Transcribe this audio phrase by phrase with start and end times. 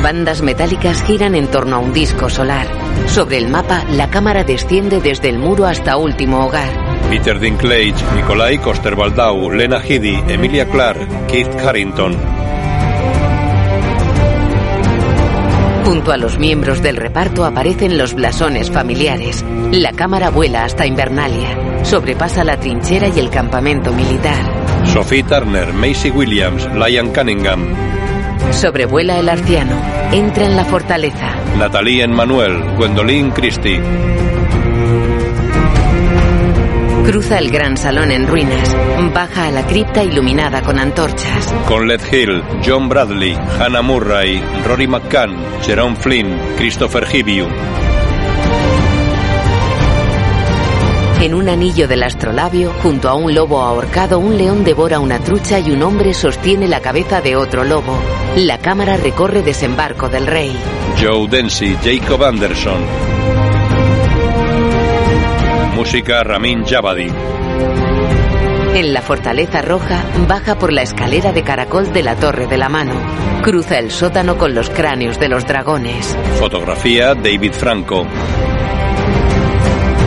[0.00, 2.66] Bandas metálicas giran en torno a un disco solar.
[3.06, 6.70] Sobre el mapa, la cámara desciende desde el muro hasta último hogar.
[7.10, 12.16] Peter Dinklage, Nikolai Coster-Waldau, Lena Headey, Emilia Clarke, Keith Harrington.
[15.84, 19.44] Junto a los miembros del reparto aparecen los blasones familiares.
[19.72, 21.84] La cámara vuela hasta Invernalia.
[21.84, 24.86] Sobrepasa la trinchera y el campamento militar.
[24.86, 27.91] Sophie Turner, Macy Williams, Liam Cunningham.
[28.50, 29.76] Sobrevuela el arciano.
[30.12, 31.34] Entra en la fortaleza.
[31.58, 33.80] Natalie Manuel, Gwendolyn Christie.
[37.04, 38.76] Cruza el gran salón en ruinas.
[39.12, 41.52] Baja a la cripta iluminada con antorchas.
[41.66, 47.48] Conlet Hill, John Bradley, Hannah Murray, Rory McCann, Jerome Flynn, Christopher Hibiu.
[51.22, 55.60] En un anillo del astrolabio, junto a un lobo ahorcado, un león devora una trucha
[55.60, 57.96] y un hombre sostiene la cabeza de otro lobo.
[58.34, 60.52] La cámara recorre desembarco del rey.
[61.00, 62.80] Joe Densi, Jacob Anderson.
[65.76, 67.06] Música Ramin Javadi.
[68.74, 72.68] En la fortaleza roja, baja por la escalera de caracol de la Torre de la
[72.68, 72.94] Mano.
[73.44, 76.18] Cruza el sótano con los cráneos de los dragones.
[76.40, 78.08] Fotografía David Franco.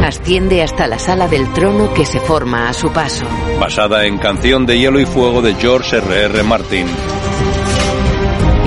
[0.05, 3.25] Asciende hasta la sala del trono que se forma a su paso.
[3.59, 6.25] Basada en Canción de Hielo y Fuego de George R.R.
[6.25, 6.43] R.
[6.43, 6.85] Martin.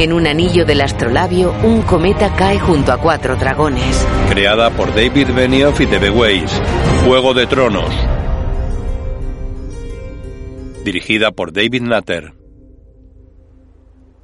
[0.01, 4.05] En un anillo del astrolabio, un cometa cae junto a cuatro dragones.
[4.29, 6.11] Creada por David Benioff y D.B.
[6.11, 6.61] Weiss.
[7.05, 7.95] Juego de Tronos.
[10.85, 12.35] Dirigida por David Nutter.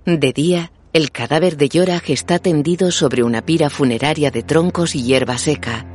[0.04, 5.04] De día, el cadáver de Yorah está tendido sobre una pira funeraria de troncos y
[5.04, 5.86] hierba seca.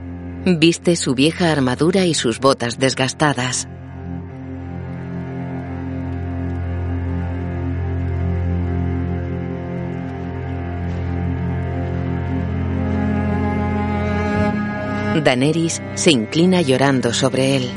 [0.46, 3.68] Viste su vieja armadura y sus botas desgastadas.
[15.24, 17.70] Daenerys se inclina llorando sobre él.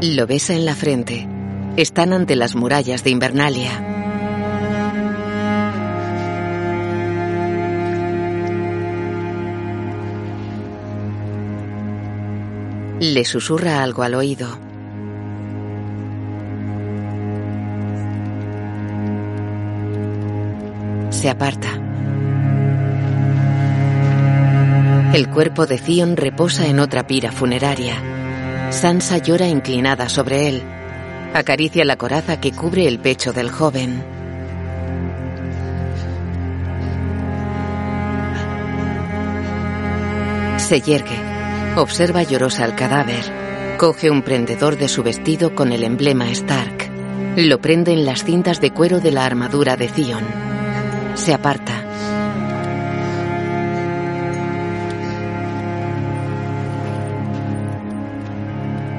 [0.00, 1.28] Lo besa en la frente.
[1.76, 3.97] Están ante las murallas de Invernalia.
[13.00, 14.58] Le susurra algo al oído.
[21.10, 21.68] Se aparta.
[25.14, 27.94] El cuerpo de Theon reposa en otra pira funeraria.
[28.70, 30.62] Sansa llora inclinada sobre él.
[31.34, 34.02] Acaricia la coraza que cubre el pecho del joven.
[40.56, 41.27] Se yergue.
[41.76, 43.76] Observa llorosa el cadáver.
[43.78, 46.90] Coge un prendedor de su vestido con el emblema Stark.
[47.36, 50.24] Lo prende en las cintas de cuero de la armadura de Theon.
[51.14, 51.84] Se aparta.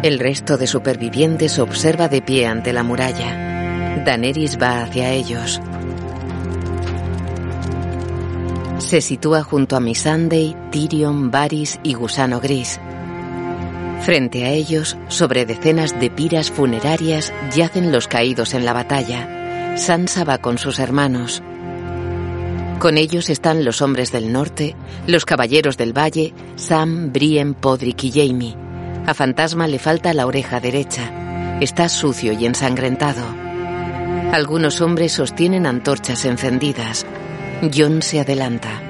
[0.02, 4.02] El resto de supervivientes observa de pie ante la muralla.
[4.06, 5.62] Daenerys va hacia ellos.
[8.90, 12.80] Se sitúa junto a Missandei, Tyrion, Varys y Gusano Gris.
[14.02, 19.78] Frente a ellos, sobre decenas de piras funerarias, yacen los caídos en la batalla.
[19.78, 21.44] Sansa va con sus hermanos.
[22.80, 24.76] Con ellos están los hombres del norte,
[25.06, 28.56] los caballeros del valle, Sam, Brienne, Podrick y Jaime.
[29.06, 31.60] A Fantasma le falta la oreja derecha.
[31.62, 33.22] Está sucio y ensangrentado.
[34.32, 37.06] Algunos hombres sostienen antorchas encendidas.
[37.62, 38.82] John se adelanta.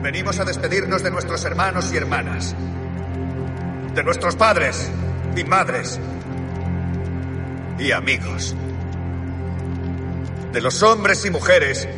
[0.00, 2.54] Venimos a despedirnos de nuestros hermanos y hermanas.
[3.94, 4.90] De nuestros padres
[5.36, 5.98] y madres.
[7.80, 8.54] Y amigos.
[10.52, 11.88] De los hombres y mujeres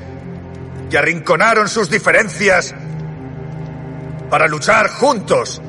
[0.89, 2.75] que arrinconaron sus diferencias
[4.31, 5.61] para luchar juntos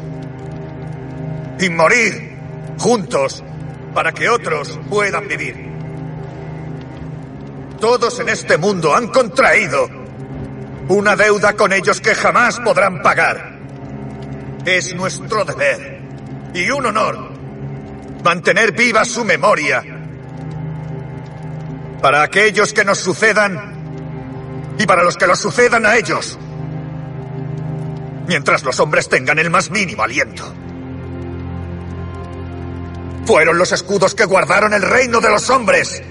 [1.60, 2.38] y morir
[2.80, 3.44] juntos
[3.94, 5.70] para que otros puedan vivir.
[7.80, 9.90] Todos en este mundo han contraído
[10.88, 13.60] una deuda con ellos que jamás podrán pagar.
[14.66, 16.02] Es nuestro deber
[16.54, 17.32] y un honor
[18.24, 19.84] mantener viva su memoria
[22.02, 26.38] para aquellos que nos sucedan y para los que los sucedan a ellos,
[28.28, 30.61] mientras los hombres tengan el más mínimo aliento.
[33.26, 36.02] Fueron los escudos que guardaron el reino de los hombres.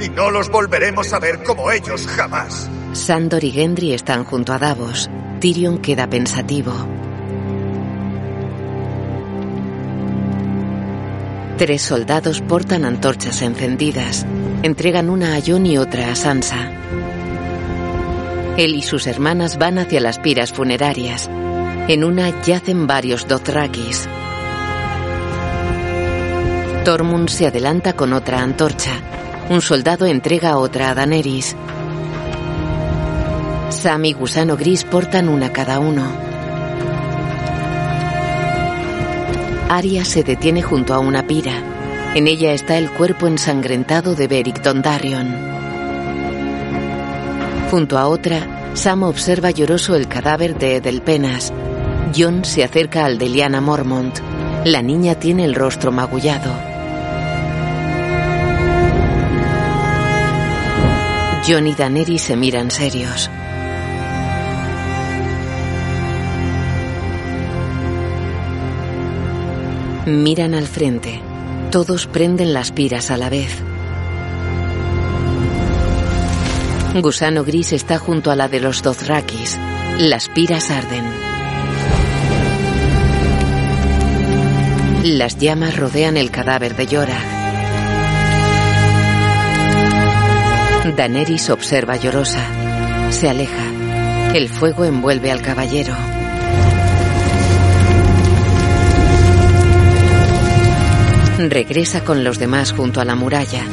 [0.00, 2.68] Y no los volveremos a ver como ellos jamás.
[2.92, 5.08] Sandor y Gendry están junto a Davos.
[5.40, 6.72] Tyrion queda pensativo.
[11.56, 14.26] Tres soldados portan antorchas encendidas.
[14.62, 16.70] Entregan una a Jon y otra a Sansa.
[18.56, 21.30] Él y sus hermanas van hacia las piras funerarias.
[21.88, 24.08] En una yacen varios Dothrakis.
[26.84, 28.92] Tormund se adelanta con otra antorcha.
[29.50, 31.54] Un soldado entrega otra a Daenerys.
[33.68, 36.10] Sam y Gusano Gris portan una cada uno.
[39.68, 41.52] Arya se detiene junto a una pira.
[42.14, 45.28] En ella está el cuerpo ensangrentado de Beric Dondarrion.
[47.70, 51.52] Junto a otra, Sam observa lloroso el cadáver de Edelpenas.
[52.16, 54.18] Jon se acerca al de Lyanna Mormont.
[54.64, 56.69] La niña tiene el rostro magullado.
[61.50, 63.28] Jon y Daenerys se miran serios.
[70.06, 71.20] Miran al frente.
[71.72, 73.50] Todos prenden las piras a la vez.
[76.94, 79.58] Gusano Gris está junto a la de los Dothrakis.
[79.98, 81.04] Las piras arden.
[85.02, 87.39] Las llamas rodean el cadáver de Yora.
[90.92, 92.44] Daenerys observa llorosa.
[93.10, 94.32] Se aleja.
[94.34, 95.94] El fuego envuelve al caballero.
[101.38, 103.64] Regresa con los demás junto a la muralla.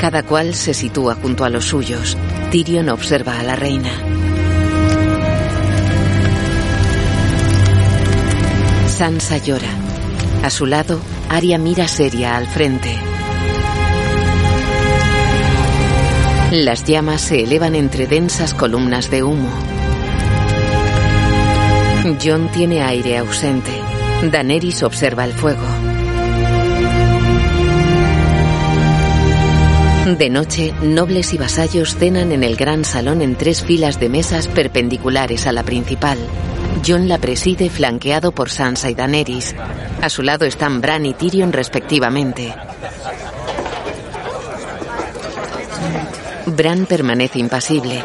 [0.00, 2.16] Cada cual se sitúa junto a los suyos.
[2.50, 3.90] Tyrion observa a la reina.
[8.88, 9.70] Sansa llora.
[10.42, 13.11] A su lado, Arya mira seria al frente.
[16.52, 19.48] Las llamas se elevan entre densas columnas de humo.
[22.22, 23.70] John tiene aire ausente.
[24.30, 25.64] Daenerys observa el fuego.
[30.18, 34.46] De noche, nobles y vasallos cenan en el gran salón en tres filas de mesas
[34.46, 36.18] perpendiculares a la principal.
[36.86, 39.56] John la preside flanqueado por Sansa y Daenerys.
[40.02, 42.52] A su lado están Bran y Tyrion respectivamente.
[46.52, 48.02] Bran permanece impasible.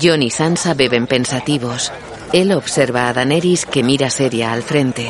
[0.00, 1.90] John y Sansa beben pensativos.
[2.32, 5.08] Él observa a Daenerys que mira seria al frente.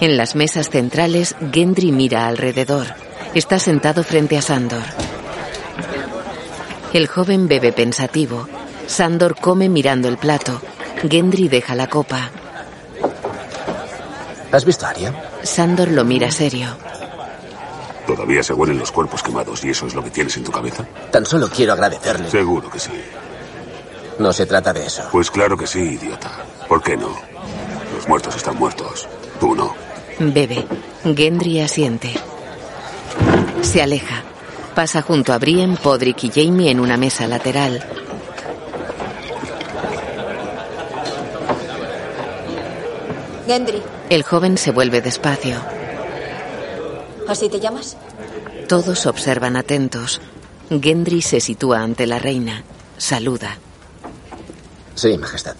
[0.00, 2.86] En las mesas centrales, Gendry mira alrededor.
[3.34, 4.82] Está sentado frente a Sandor.
[6.92, 8.48] El joven bebe pensativo.
[8.86, 10.60] Sandor come mirando el plato.
[11.08, 12.30] Gendry deja la copa.
[14.50, 15.14] ¿Has visto a Arya?
[15.42, 16.76] Sandor lo mira serio.
[18.08, 20.82] Todavía se huelen los cuerpos quemados y eso es lo que tienes en tu cabeza.
[21.10, 22.30] Tan solo quiero agradecerle.
[22.30, 22.90] Seguro que sí.
[24.18, 25.02] No se trata de eso.
[25.12, 26.30] Pues claro que sí, idiota.
[26.66, 27.14] ¿Por qué no?
[27.94, 29.06] Los muertos están muertos.
[29.38, 29.74] Tú no.
[30.20, 30.66] Bebe.
[31.14, 32.14] Gendry asiente.
[33.60, 34.22] Se aleja.
[34.74, 37.84] Pasa junto a Brienne, Podrick y Jamie en una mesa lateral.
[43.46, 45.77] Gendry, El joven se vuelve despacio.
[47.28, 47.96] ¿Así te llamas?
[48.68, 50.20] Todos observan atentos.
[50.68, 52.64] Gendry se sitúa ante la reina.
[52.96, 53.58] Saluda.
[54.94, 55.56] Sí, Majestad.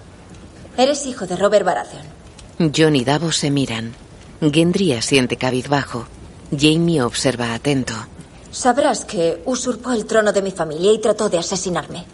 [0.76, 2.06] Eres hijo de Robert Baratheon.
[2.76, 3.94] John y Davos se miran.
[4.40, 6.06] Gendry asiente cabizbajo.
[6.56, 7.94] Jamie observa atento.
[8.50, 12.04] Sabrás que usurpó el trono de mi familia y trató de asesinarme.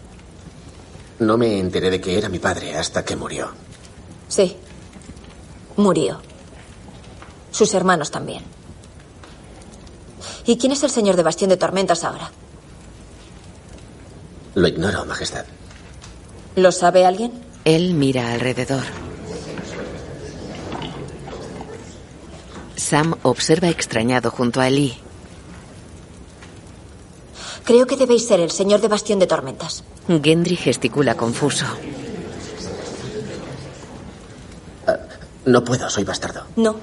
[1.19, 3.49] No me enteré de que era mi padre hasta que murió.
[4.27, 4.57] Sí.
[5.77, 6.19] Murió.
[7.51, 8.43] Sus hermanos también.
[10.45, 12.31] ¿Y quién es el señor de Bastión de Tormentas ahora?
[14.53, 15.45] Lo ignoro, Majestad.
[16.55, 17.33] ¿Lo sabe alguien?
[17.65, 18.83] Él mira alrededor.
[22.75, 24.95] Sam observa extrañado junto a Eli.
[27.63, 29.83] Creo que debéis ser el señor de Bastión de Tormentas.
[30.07, 31.65] Gendry gesticula confuso.
[35.45, 36.43] No puedo, soy bastardo.
[36.55, 36.75] No.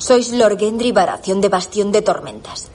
[0.00, 2.70] Sois Lord Gendry Baratheon de Bastión de Tormentas.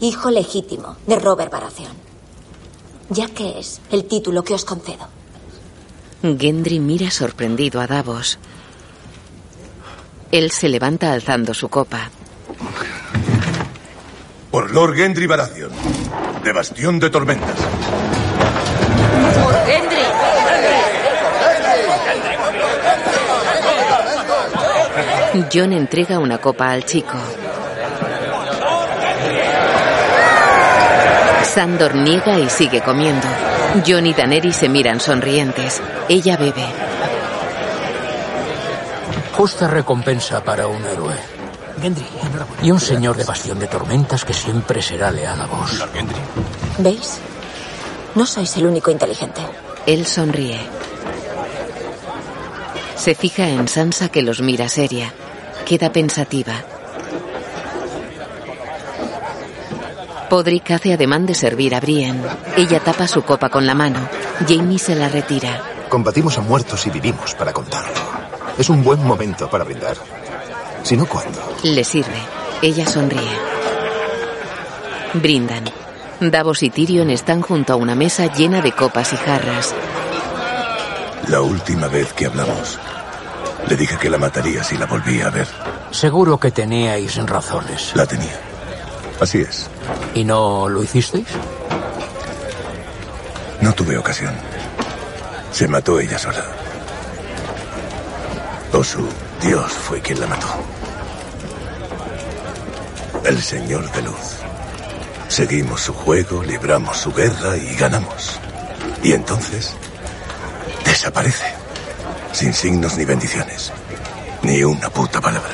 [0.00, 1.92] Hijo legítimo de Robert Baratheon.
[3.10, 5.06] Ya que es el título que os concedo.
[6.22, 8.38] Gendry mira sorprendido a Davos.
[10.32, 12.10] Él se levanta alzando su copa.
[14.50, 15.70] Por Lord Gendry Baratheon,
[16.42, 17.58] de Bastión de Tormentas.
[25.52, 27.16] John entrega una copa al chico.
[31.42, 33.26] Sandor niega y sigue comiendo.
[33.86, 35.82] John y Daenerys se miran sonrientes.
[36.08, 36.64] Ella bebe.
[39.32, 41.14] Justa recompensa para un héroe.
[42.62, 45.84] Y un señor de bastión de tormentas que siempre será leal a vos.
[46.78, 47.18] ¿Veis?
[48.14, 49.40] No sois el único inteligente.
[49.86, 50.60] Él sonríe.
[52.96, 55.12] Se fija en Sansa que los mira seria.
[55.64, 56.52] Queda pensativa.
[60.28, 62.22] Podrick hace ademán de servir a Brienne.
[62.56, 64.08] Ella tapa su copa con la mano.
[64.46, 65.62] Jamie se la retira.
[65.88, 67.94] Combatimos a muertos y vivimos para contarlo.
[68.58, 69.96] Es un buen momento para brindar.
[70.82, 71.40] Si no, ¿cuándo?
[71.62, 72.18] Le sirve.
[72.62, 73.38] Ella sonríe.
[75.14, 75.64] Brindan.
[76.20, 79.74] Davos y Tyrion están junto a una mesa llena de copas y jarras.
[81.28, 82.78] La última vez que hablamos,
[83.68, 85.48] le dije que la mataría si la volvía a ver.
[85.90, 87.92] Seguro que teníais razones.
[87.94, 88.38] La tenía.
[89.20, 89.68] Así es.
[90.14, 91.26] ¿Y no lo hicisteis?
[93.60, 94.34] No tuve ocasión.
[95.52, 96.44] Se mató ella sola.
[98.72, 99.08] O su
[99.40, 100.48] Dios fue quien la mató.
[103.24, 104.36] El Señor de Luz.
[105.28, 108.38] Seguimos su juego, libramos su guerra y ganamos.
[109.02, 109.74] Y entonces
[110.84, 111.63] desaparece.
[112.34, 113.72] Sin signos ni bendiciones.
[114.42, 115.52] Ni una puta palabra.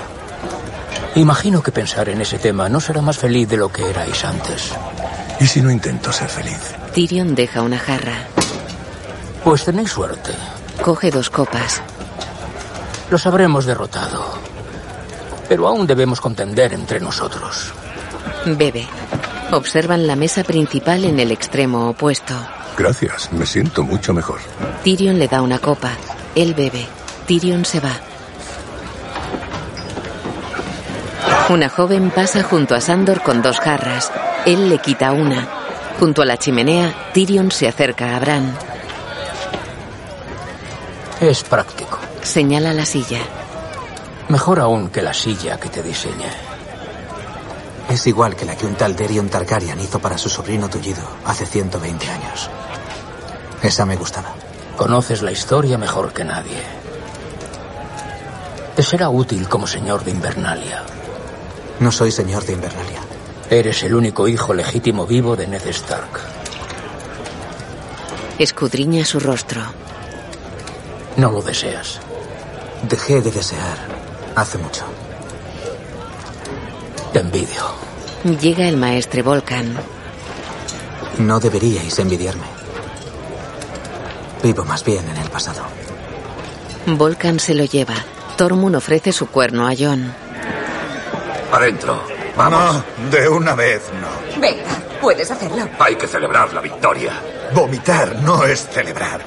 [1.14, 4.72] Imagino que pensar en ese tema no será más feliz de lo que erais antes.
[5.38, 6.74] ¿Y si no intento ser feliz?
[6.94, 8.14] Tyrion deja una jarra.
[9.44, 10.32] Pues tenéis suerte.
[10.80, 11.82] Coge dos copas.
[13.10, 14.24] Los habremos derrotado.
[15.50, 17.74] Pero aún debemos contender entre nosotros.
[18.46, 18.88] Bebe.
[19.52, 22.34] Observan la mesa principal en el extremo opuesto.
[22.78, 24.40] Gracias, me siento mucho mejor.
[24.82, 25.90] Tyrion le da una copa.
[26.34, 26.86] Él bebe.
[27.26, 27.92] Tyrion se va.
[31.48, 34.12] Una joven pasa junto a Sandor con dos jarras.
[34.46, 35.48] Él le quita una.
[35.98, 38.56] Junto a la chimenea, Tyrion se acerca a Bran.
[41.20, 41.98] Es práctico.
[42.22, 43.20] Señala la silla.
[44.28, 46.30] Mejor aún que la silla que te diseñé.
[47.88, 51.44] Es igual que la que un tal Derion Targaryen hizo para su sobrino tullido hace
[51.44, 52.48] 120 años.
[53.62, 54.32] Esa me gustaba.
[54.80, 56.62] Conoces la historia mejor que nadie.
[58.74, 60.84] Te será útil como señor de Invernalia.
[61.80, 63.02] No soy señor de Invernalia.
[63.50, 66.20] Eres el único hijo legítimo vivo de Ned Stark.
[68.38, 69.60] Escudriña su rostro.
[71.18, 72.00] No lo deseas.
[72.82, 73.76] Dejé de desear
[74.34, 74.84] hace mucho.
[77.12, 77.66] Te envidio.
[78.40, 79.76] Llega el maestre Volcan.
[81.18, 82.59] No deberíais envidiarme.
[84.42, 85.62] Vivo más bien en el pasado.
[86.86, 87.94] Volcan se lo lleva.
[88.36, 90.12] Tormund ofrece su cuerno a Jon.
[91.52, 92.02] Adentro.
[92.36, 92.74] Vamos.
[92.74, 94.40] No, de una vez no.
[94.40, 94.70] Venga,
[95.00, 95.68] puedes hacerlo.
[95.78, 97.12] Hay que celebrar la victoria.
[97.52, 99.20] Vomitar no es celebrar.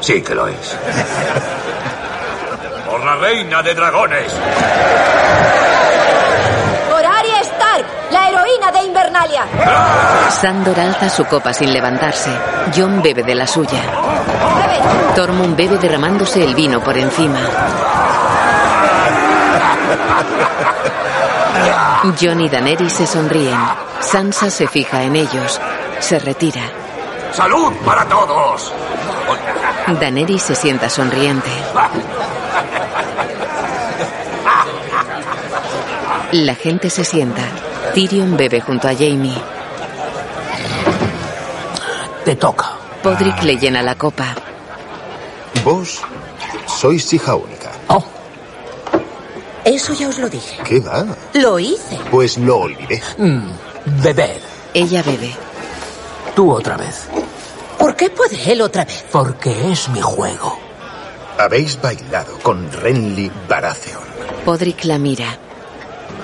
[0.00, 0.56] Sí que lo es.
[2.90, 4.32] Por la reina de dragones.
[6.90, 9.46] Por Arya Stark, la heroína de Invernalia.
[10.30, 12.30] Sandor alza su copa sin levantarse.
[12.76, 13.80] Jon bebe de la suya.
[15.14, 17.38] Tormund bebe derramándose el vino por encima.
[22.20, 23.58] Jon y Daenerys se sonríen.
[24.00, 25.58] Sansa se fija en ellos.
[26.00, 26.62] Se retira.
[27.32, 28.74] ¡Salud para todos!
[29.98, 31.50] Daenerys se sienta sonriente.
[36.32, 37.42] La gente se sienta.
[37.94, 39.34] Tyrion bebe junto a Jamie.
[42.24, 42.72] Te toca.
[43.02, 44.34] Podrick le llena la copa.
[45.64, 46.00] Vos
[46.66, 47.70] sois hija única.
[47.88, 48.04] Oh,
[49.64, 50.58] Eso ya os lo dije.
[50.64, 51.04] ¿Qué va?
[51.34, 51.98] Lo hice.
[52.10, 53.02] Pues lo olvidé.
[53.18, 53.48] mm,
[54.02, 54.40] bebed.
[54.74, 55.34] Ella bebe.
[56.34, 57.08] Tú otra vez.
[57.78, 59.04] ¿Por qué puede él otra vez?
[59.10, 60.58] Porque es mi juego.
[61.38, 64.02] Habéis bailado con Renly Baratheon.
[64.44, 65.36] Podrick la mira.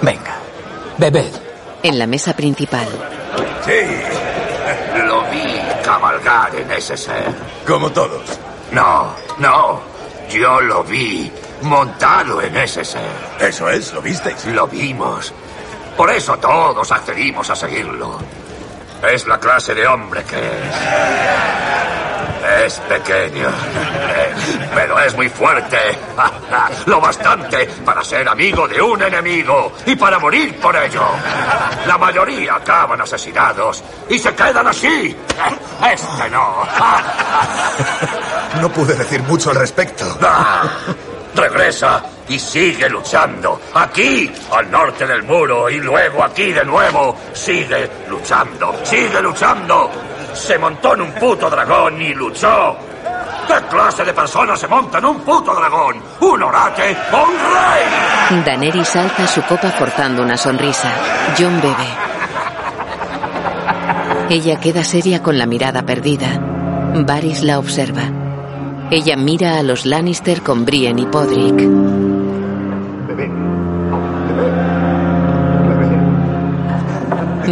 [0.03, 0.37] Venga,
[0.99, 1.33] bebed.
[1.87, 2.89] En la mesa principal.
[3.65, 3.81] Sí.
[5.05, 7.33] Lo vi cabalgar en ese ser.
[7.65, 8.41] Como todos.
[8.73, 9.81] No, no.
[10.29, 11.31] Yo lo vi
[11.63, 13.09] montado en ese ser.
[13.39, 14.47] Eso es, ¿lo visteis?
[14.47, 15.33] Lo vimos.
[15.97, 18.19] Por eso todos accedimos a seguirlo.
[19.09, 21.66] Es la clase de hombre que es.
[22.65, 23.49] Es pequeño,
[24.75, 25.79] pero es muy fuerte.
[26.87, 31.03] Lo bastante para ser amigo de un enemigo y para morir por ello.
[31.87, 35.17] La mayoría acaban asesinados y se quedan así.
[35.93, 36.63] Este no.
[38.61, 40.19] No pude decir mucho al respecto.
[40.23, 40.65] Ah,
[41.35, 43.61] Regresa y sigue luchando.
[43.75, 47.15] Aquí, al norte del muro, y luego aquí de nuevo.
[47.35, 49.91] Sigue luchando, sigue luchando.
[50.37, 52.77] Se montó en un puto dragón y luchó.
[53.47, 55.97] ¿Qué clase de persona se monta en un puto dragón?
[56.21, 58.45] ¿Un orate o un rey?
[58.45, 60.91] Daenerys alza su copa forzando una sonrisa.
[61.39, 61.89] John bebe.
[64.29, 66.27] Ella queda seria con la mirada perdida.
[66.95, 68.03] Varys la observa.
[68.91, 71.57] Ella mira a los Lannister con Brienne y Podrick.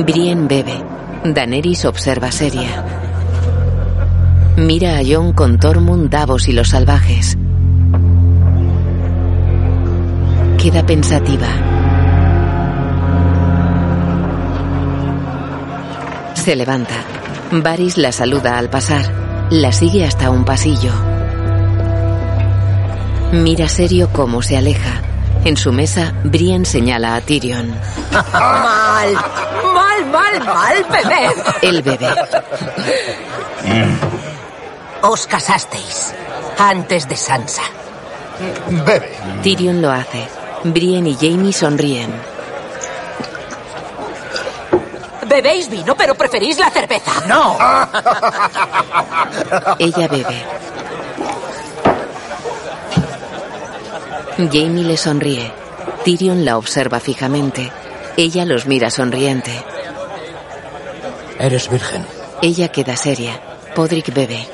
[0.04, 0.93] Brienne bebe.
[1.24, 2.84] Daenerys observa seria.
[4.58, 7.38] Mira a Jon con Tormund, Davos y los salvajes.
[10.58, 11.46] Queda pensativa.
[16.34, 17.02] Se levanta.
[17.52, 19.48] Varys la saluda al pasar.
[19.50, 20.92] La sigue hasta un pasillo.
[23.32, 25.13] Mira serio cómo se aleja.
[25.44, 27.68] En su mesa, Brienne señala a Tyrion.
[28.32, 29.12] mal,
[29.74, 31.28] mal, mal, mal, bebé.
[31.60, 32.08] Él bebe.
[35.02, 36.14] Os casasteis
[36.58, 37.62] antes de Sansa.
[38.70, 39.12] Bebe.
[39.42, 40.26] Tyrion lo hace.
[40.64, 42.10] Brienne y Jamie sonríen.
[45.26, 47.12] Bebéis vino, pero preferís la cerveza.
[47.26, 47.58] No.
[49.78, 50.42] Ella bebe.
[54.36, 55.52] Jamie le sonríe.
[56.04, 57.70] Tyrion la observa fijamente.
[58.16, 59.52] Ella los mira sonriente.
[61.38, 62.04] Eres virgen.
[62.42, 63.40] Ella queda seria.
[63.74, 64.46] Podrick bebe.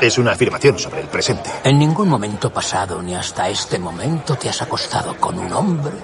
[0.00, 1.50] Es una afirmación sobre el presente.
[1.64, 5.94] En ningún momento pasado ni hasta este momento te has acostado con un hombre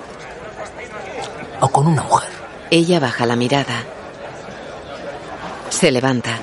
[1.60, 2.30] o con una mujer.
[2.70, 3.84] Ella baja la mirada.
[5.68, 6.38] Se levanta.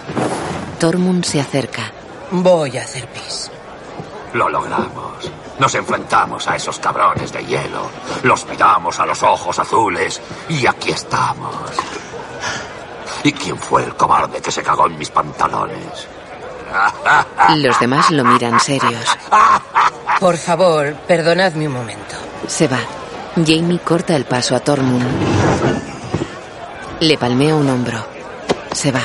[0.79, 1.91] Tormund se acerca.
[2.31, 3.51] Voy a hacer pis.
[4.33, 5.31] Lo logramos.
[5.59, 7.89] Nos enfrentamos a esos cabrones de hielo.
[8.23, 10.21] Los miramos a los ojos azules.
[10.49, 11.53] Y aquí estamos.
[13.23, 16.07] ¿Y quién fue el cobarde que se cagó en mis pantalones?
[17.57, 19.05] Los demás lo miran serios.
[20.19, 22.15] Por favor, perdonadme un momento.
[22.47, 22.79] Se va.
[23.35, 25.05] Jamie corta el paso a Tormund.
[26.99, 28.05] Le palmea un hombro.
[28.71, 29.01] Se va.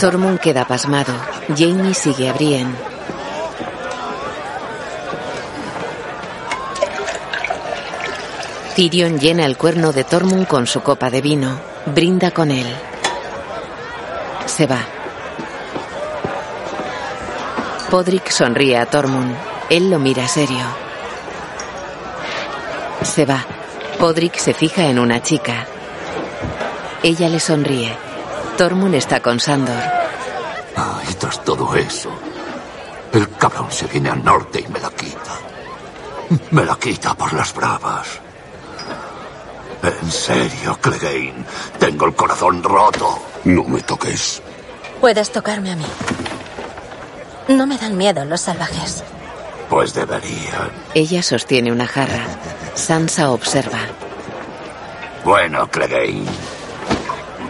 [0.00, 1.12] Tormund queda pasmado.
[1.56, 2.72] Jamie sigue a Brienne.
[8.76, 11.58] Tyrion llena el cuerno de Tormund con su copa de vino.
[11.86, 12.66] Brinda con él.
[14.46, 14.78] Se va.
[17.90, 19.34] Podrick sonríe a Tormund.
[19.68, 20.64] Él lo mira serio.
[23.02, 23.44] Se va.
[23.98, 25.66] Podrick se fija en una chica.
[27.02, 28.07] Ella le sonríe.
[28.58, 29.80] Tormund está con Sandor.
[30.76, 32.10] Ah, y tras todo eso,
[33.12, 35.38] el cabrón se viene al norte y me la quita.
[36.50, 38.18] Me la quita por las bravas.
[39.80, 41.44] En serio, Clegane,
[41.78, 43.20] tengo el corazón roto.
[43.44, 44.42] No me toques.
[45.00, 45.86] Puedes tocarme a mí.
[47.46, 49.04] No me dan miedo los salvajes.
[49.70, 50.72] Pues deberían.
[50.94, 52.26] Ella sostiene una jarra.
[52.74, 53.78] Sansa observa.
[55.24, 56.24] Bueno, Clegane,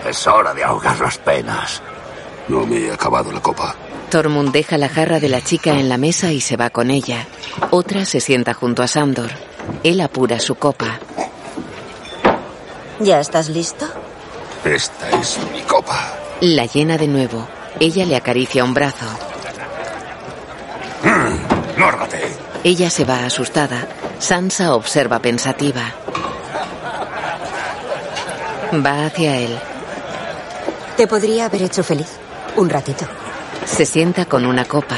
[0.07, 1.83] es hora de ahogar las penas.
[2.49, 3.75] No me he acabado la copa.
[4.11, 7.27] Tormund deja la jarra de la chica en la mesa y se va con ella.
[7.71, 9.31] Otra se sienta junto a Sandor.
[9.83, 10.99] Él apura su copa.
[13.01, 13.87] ¿Ya estás listo?
[14.65, 16.15] Esta es mi copa.
[16.41, 17.47] La llena de nuevo.
[17.79, 19.07] Ella le acaricia un brazo.
[21.77, 22.21] ¡Lárgate!
[22.65, 23.87] Ella se va asustada.
[24.19, 25.93] Sansa observa pensativa.
[28.75, 29.59] Va hacia él.
[30.99, 32.09] Te podría haber hecho feliz.
[32.57, 33.07] Un ratito.
[33.65, 34.97] Se sienta con una copa.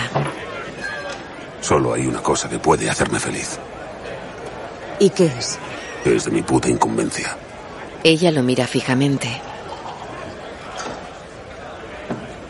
[1.60, 3.58] Solo hay una cosa que puede hacerme feliz.
[4.98, 5.58] ¿Y qué es?
[6.06, 7.36] Es de mi puta incumbencia.
[8.02, 9.28] Ella lo mira fijamente.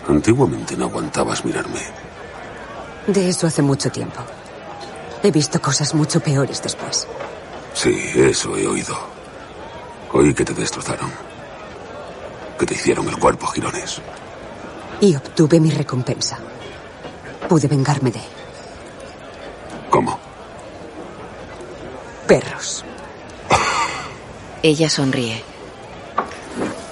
[0.06, 1.80] Antiguamente no aguantabas mirarme.
[3.08, 4.20] De eso hace mucho tiempo.
[5.24, 7.08] He visto cosas mucho peores después.
[7.74, 8.96] Sí, eso he oído.
[10.12, 11.29] Oí que te destrozaron.
[12.60, 14.02] Que te hicieron el cuerpo a girones.
[15.00, 16.38] Y obtuve mi recompensa.
[17.48, 18.24] Pude vengarme de él.
[19.88, 20.18] ¿Cómo?
[22.26, 22.84] Perros.
[24.62, 25.42] Ella sonríe.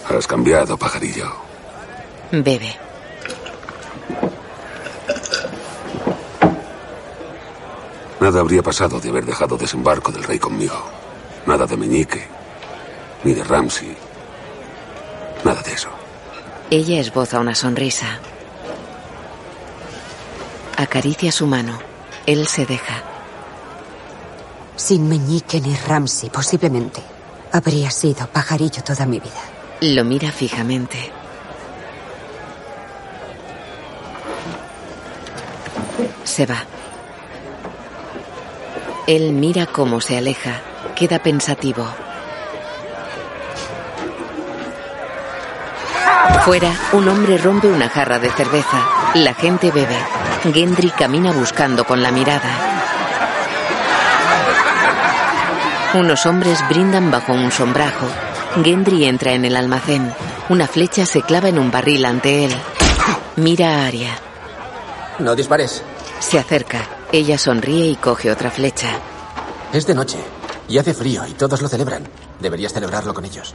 [0.09, 1.31] Has cambiado, pajarillo.
[2.33, 2.74] Bebe.
[8.20, 10.83] Nada habría pasado de haber dejado desembarco del rey conmigo.
[11.44, 12.26] Nada de Meñique,
[13.22, 14.08] ni de Ramsey.
[15.44, 15.88] Nada de eso.
[16.70, 18.07] Ella esboza una sonrisa.
[20.77, 21.79] Acaricia su mano.
[22.27, 23.03] Él se deja.
[24.77, 27.03] Sin Meñique ni Ramsey, posiblemente.
[27.53, 29.42] Habría sido pajarillo toda mi vida.
[29.81, 31.11] Lo mira fijamente.
[36.24, 36.64] Se va.
[39.07, 40.61] Él mira cómo se aleja.
[40.94, 41.87] Queda pensativo.
[46.44, 48.88] Fuera, un hombre rompe una jarra de cerveza.
[49.14, 49.96] La gente bebe.
[50.52, 52.48] Gendry camina buscando con la mirada.
[55.94, 58.07] Unos hombres brindan bajo un sombrajo.
[58.62, 60.12] Gendry entra en el almacén.
[60.48, 62.54] Una flecha se clava en un barril ante él.
[63.37, 64.11] Mira a Aria.
[65.18, 65.83] No dispares.
[66.20, 66.87] Se acerca.
[67.12, 68.88] Ella sonríe y coge otra flecha.
[69.72, 70.18] Es de noche
[70.68, 72.04] y hace frío y todos lo celebran.
[72.40, 73.54] Deberías celebrarlo con ellos.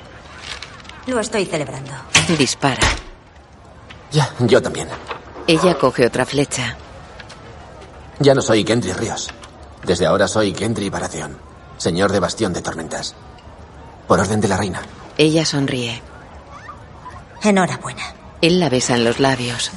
[1.08, 1.92] Lo estoy celebrando.
[2.38, 2.82] Dispara.
[4.12, 4.88] Ya, yo también.
[5.48, 6.78] Ella coge otra flecha.
[8.20, 9.30] Ya no soy Gendry Ríos.
[9.84, 11.38] Desde ahora soy Gendry Baratheon,
[11.78, 13.16] señor de Bastión de Tormentas.
[14.08, 14.82] Por orden de la reina.
[15.18, 16.02] Ella sonríe.
[17.42, 18.04] Enhorabuena.
[18.42, 19.72] Él la besa en los labios.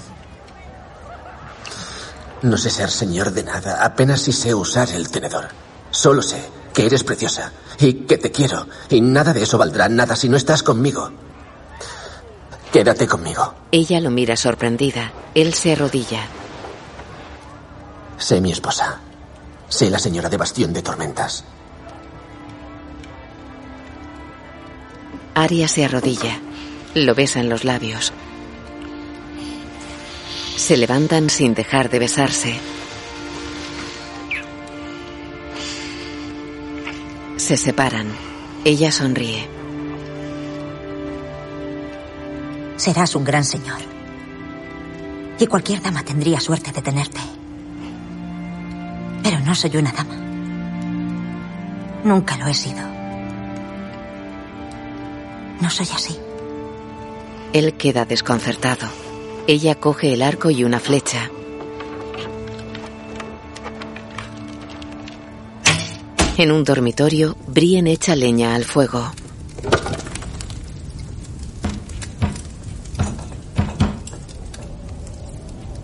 [2.42, 5.48] No sé ser señor de nada, apenas si sé usar el tenedor.
[5.90, 6.40] Solo sé
[6.72, 10.36] que eres preciosa y que te quiero, y nada de eso valdrá nada si no
[10.36, 11.10] estás conmigo.
[12.72, 13.54] Quédate conmigo.
[13.70, 15.12] Ella lo mira sorprendida.
[15.34, 16.26] Él se arrodilla.
[18.18, 19.00] Sé mi esposa.
[19.68, 21.44] Sé la señora de Bastión de Tormentas.
[25.34, 26.40] Aria se arrodilla.
[26.94, 28.12] Lo besa en los labios.
[30.56, 32.58] Se levantan sin dejar de besarse.
[37.46, 38.08] Se separan.
[38.64, 39.48] Ella sonríe.
[42.76, 43.78] Serás un gran señor.
[45.38, 47.20] Y cualquier dama tendría suerte de tenerte.
[49.22, 50.16] Pero no soy una dama.
[52.02, 52.82] Nunca lo he sido.
[55.60, 56.18] No soy así.
[57.52, 58.88] Él queda desconcertado.
[59.46, 61.30] Ella coge el arco y una flecha.
[66.38, 69.10] En un dormitorio, Brien echa leña al fuego.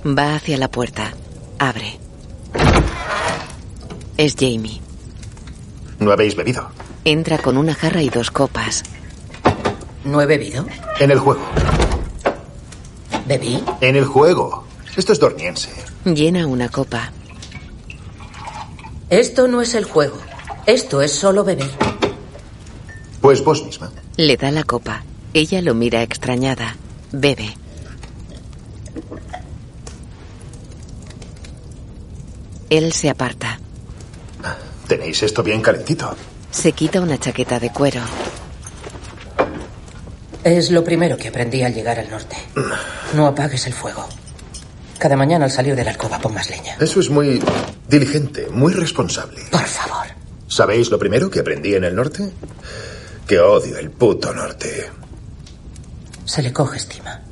[0.05, 1.15] Va hacia la puerta.
[1.59, 1.99] Abre.
[4.19, 4.81] Es Jamie.
[5.99, 6.69] ¿No habéis bebido?
[7.07, 8.83] Entra con una jarra y dos copas.
[10.05, 10.67] ¿No he bebido?
[11.01, 11.43] En el juego.
[13.27, 13.65] ¿Bebí?
[13.81, 14.65] En el juego.
[14.97, 15.71] Esto es dorniense.
[16.05, 17.11] Llena una copa.
[19.09, 20.19] Esto no es el juego.
[20.67, 21.71] Esto es solo beber.
[23.21, 23.91] Pues vos misma.
[24.17, 25.03] Le da la copa.
[25.35, 26.77] Ella lo mira extrañada.
[27.11, 27.55] Bebe.
[32.71, 33.59] Él se aparta.
[34.87, 36.15] Tenéis esto bien calentito.
[36.51, 38.01] Se quita una chaqueta de cuero.
[40.45, 42.37] Es lo primero que aprendí al llegar al norte.
[43.15, 44.07] No apagues el fuego.
[44.99, 46.77] Cada mañana al salir de la alcoba pon más leña.
[46.81, 47.43] Eso es muy
[47.89, 49.43] diligente, muy responsable.
[49.51, 50.02] Por favor.
[50.53, 52.31] ¿Sabéis lo primero que aprendí en el norte?
[53.27, 54.91] Que odio el puto norte.
[56.27, 57.23] Se le coge estima.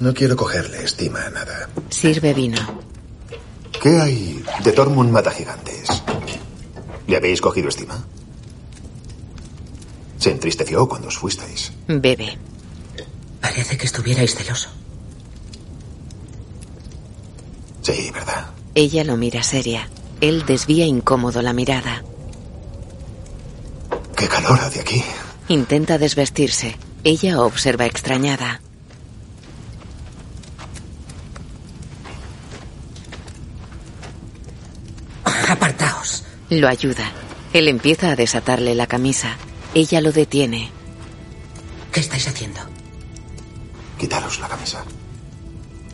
[0.00, 1.68] No quiero cogerle estima a nada.
[1.90, 2.56] Sirve vino.
[3.82, 6.02] ¿Qué hay de Tormund Mata Gigantes?
[7.06, 8.02] ¿Le habéis cogido estima?
[10.16, 11.70] Se entristeció cuando os fuisteis.
[11.86, 12.38] Bebe.
[13.42, 14.70] Parece que estuvierais celoso.
[17.82, 18.46] Sí, ¿verdad?
[18.74, 19.86] Ella lo mira seria.
[20.20, 22.02] Él desvía incómodo la mirada.
[24.16, 25.02] ¡Qué calor hace aquí!
[25.48, 26.76] Intenta desvestirse.
[27.04, 28.60] Ella observa extrañada.
[35.48, 36.24] Apartaos.
[36.50, 37.12] Lo ayuda.
[37.52, 39.36] Él empieza a desatarle la camisa.
[39.74, 40.70] Ella lo detiene.
[41.92, 42.60] ¿Qué estáis haciendo?
[43.98, 44.84] Quitaros la camisa.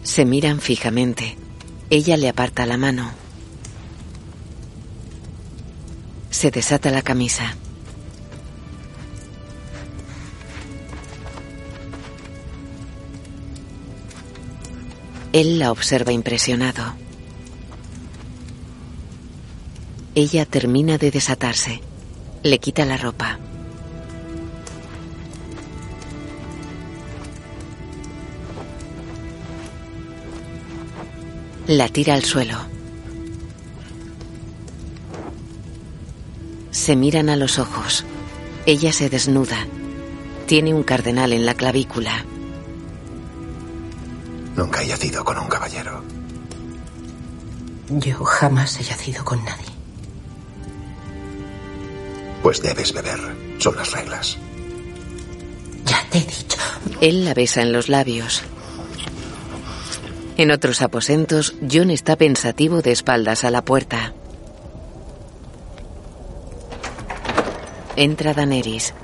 [0.03, 1.37] Se miran fijamente.
[1.91, 3.22] Ella le aparta la mano.
[6.33, 7.55] Se desata la camisa.
[15.33, 16.83] Él la observa impresionado.
[20.15, 21.81] Ella termina de desatarse.
[22.43, 23.39] Le quita la ropa.
[31.69, 32.72] La tira al suelo.
[36.73, 38.05] Se miran a los ojos.
[38.67, 39.67] Ella se desnuda.
[40.47, 42.25] Tiene un cardenal en la clavícula.
[44.57, 46.03] Nunca he yacido con un caballero.
[47.91, 49.67] Yo jamás he yacido con nadie.
[52.43, 53.21] Pues debes beber.
[53.59, 54.39] Son las reglas.
[55.85, 56.59] Ya te he dicho.
[57.01, 58.43] Él la besa en los labios.
[60.39, 64.15] En otros aposentos, John está pensativo de espaldas a la puerta.
[67.97, 68.95] Entra Daenerys.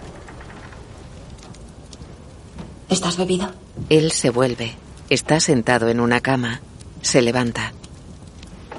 [2.89, 3.53] ¿Estás bebido?
[3.91, 4.75] Él se vuelve.
[5.11, 6.61] Está sentado en una cama.
[7.03, 7.73] Se levanta.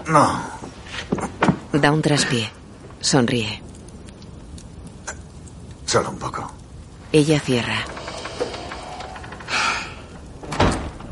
[0.08, 0.42] No.
[1.74, 2.50] Da un traspié.
[3.00, 3.62] Sonríe.
[5.86, 6.52] Solo un poco.
[7.12, 7.86] Ella cierra.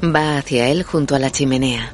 [0.03, 1.93] Va hacia él junto a la chimenea.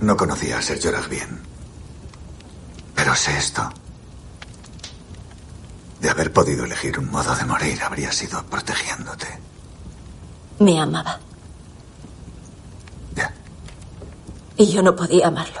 [0.00, 1.41] No conocía a Ser Jorah bien.
[3.12, 3.70] Pero sé esto.
[6.00, 9.26] De haber podido elegir un modo de morir, habría sido protegiéndote.
[10.60, 11.20] Me amaba.
[13.14, 13.34] Ya.
[14.56, 15.60] Y yo no podía amarlo.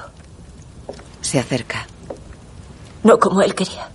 [1.20, 1.86] Se acerca.
[3.02, 3.90] No como él quería.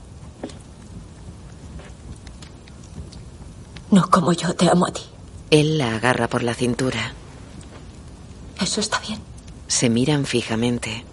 [3.90, 5.02] No como yo te amo a ti.
[5.50, 7.12] Él la agarra por la cintura.
[8.62, 9.20] Eso está bien.
[9.68, 11.06] Se miran fijamente.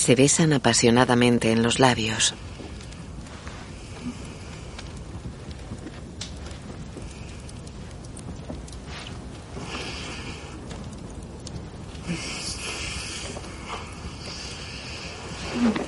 [0.00, 2.32] Se besan apasionadamente en los labios.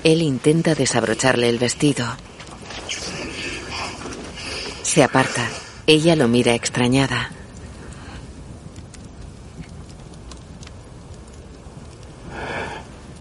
[0.04, 2.06] Él intenta desabrocharle el vestido.
[4.82, 5.48] Se aparta.
[5.86, 7.30] Ella lo mira extrañada.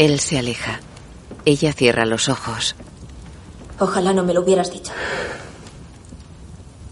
[0.02, 0.80] Él se aleja.
[1.46, 2.76] Ella cierra los ojos.
[3.80, 4.92] Ojalá no me lo hubieras dicho.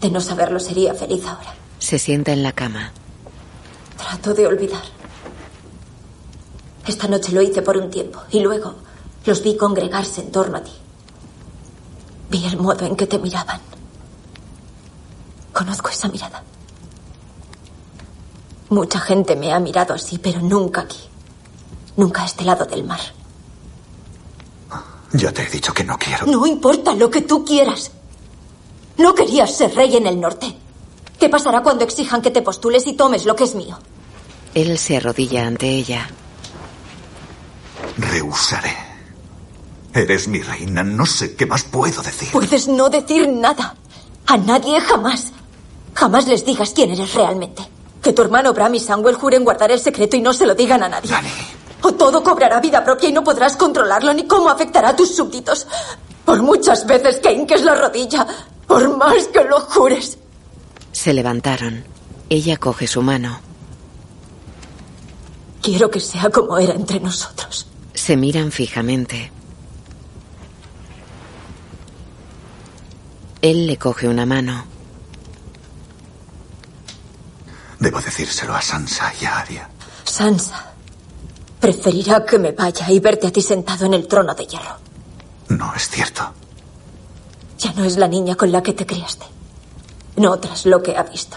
[0.00, 1.52] De no saberlo sería feliz ahora.
[1.80, 2.92] Se sienta en la cama.
[3.96, 4.84] Trato de olvidar.
[6.86, 8.76] Esta noche lo hice por un tiempo y luego
[9.26, 10.72] los vi congregarse en torno a ti.
[12.30, 13.60] Vi el modo en que te miraban.
[15.52, 16.44] Conozco esa mirada.
[18.68, 21.09] Mucha gente me ha mirado así, pero nunca aquí.
[22.00, 23.00] Nunca a este lado del mar.
[25.12, 26.24] Ya te he dicho que no quiero.
[26.24, 27.90] No importa lo que tú quieras.
[28.96, 30.56] No querías ser rey en el norte.
[31.18, 33.78] ¿Qué pasará cuando exijan que te postules y tomes lo que es mío?
[34.54, 36.08] Él se arrodilla ante ella.
[37.98, 38.74] Rehusaré.
[39.92, 40.82] Eres mi reina.
[40.82, 42.30] No sé qué más puedo decir.
[42.32, 43.76] Puedes no decir nada.
[44.26, 45.32] A nadie jamás.
[45.92, 47.62] Jamás les digas quién eres realmente.
[48.02, 50.82] Que tu hermano Bram y Samuel juren guardar el secreto y no se lo digan
[50.82, 51.10] a nadie.
[51.82, 55.66] O todo cobrará vida propia y no podrás controlarlo ni cómo afectará a tus súbditos.
[56.24, 58.26] Por muchas veces que hinques la rodilla,
[58.66, 60.18] por más que lo jures.
[60.92, 61.84] Se levantaron.
[62.28, 63.40] Ella coge su mano.
[65.62, 67.66] Quiero que sea como era entre nosotros.
[67.94, 69.32] Se miran fijamente.
[73.42, 74.64] Él le coge una mano.
[77.78, 79.68] Debo decírselo a Sansa y a Arya.
[80.04, 80.69] Sansa
[81.60, 84.76] preferirá que me vaya y verte a ti sentado en el trono de hierro.
[85.48, 86.22] No es cierto.
[87.58, 89.26] Ya no es la niña con la que te criaste.
[90.16, 91.36] No tras lo que ha visto.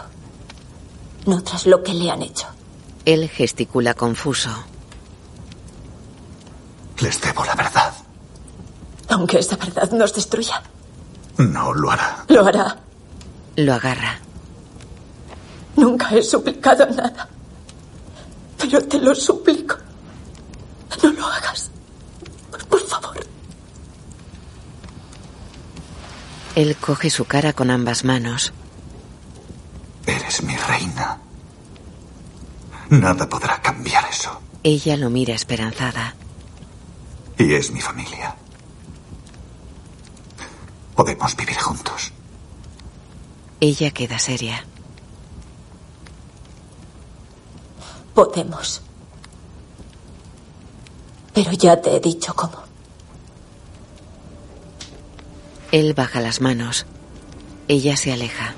[1.25, 2.47] No tras lo que le han hecho.
[3.05, 4.49] Él gesticula confuso.
[6.99, 7.93] Les debo la verdad.
[9.09, 10.63] Aunque esa verdad nos destruya.
[11.37, 12.23] No lo hará.
[12.29, 12.77] Lo hará.
[13.57, 14.19] Lo agarra.
[15.75, 17.27] Nunca he suplicado nada.
[18.57, 19.75] Pero te lo suplico.
[21.01, 21.71] No lo hagas.
[22.69, 23.17] Por favor.
[26.55, 28.53] Él coge su cara con ambas manos.
[30.05, 31.19] Eres mi reina.
[32.89, 34.39] Nada podrá cambiar eso.
[34.61, 36.15] Ella lo mira esperanzada.
[37.37, 38.35] Y es mi familia.
[40.95, 42.11] Podemos vivir juntos.
[43.59, 44.63] Ella queda seria.
[48.13, 48.81] Podemos.
[51.33, 52.63] Pero ya te he dicho cómo.
[55.71, 56.85] Él baja las manos.
[57.67, 58.53] Ella se aleja.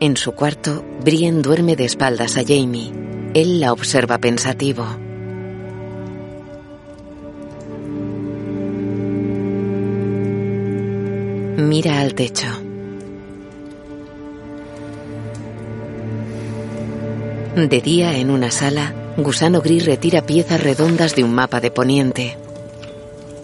[0.00, 2.92] En su cuarto, Brienne duerme de espaldas a Jamie.
[3.34, 4.84] Él la observa pensativo.
[11.56, 12.61] Mira al techo.
[17.56, 22.38] De día, en una sala, Gusano Gris retira piezas redondas de un mapa de poniente.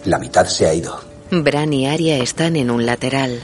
[0.05, 0.99] La mitad se ha ido.
[1.29, 3.43] Bran y Arya están en un lateral.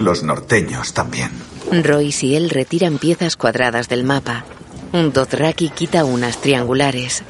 [0.00, 1.30] Los norteños también.
[1.70, 4.44] Royce y él retiran piezas cuadradas del mapa.
[4.92, 7.22] Un Dothraki quita unas triangulares.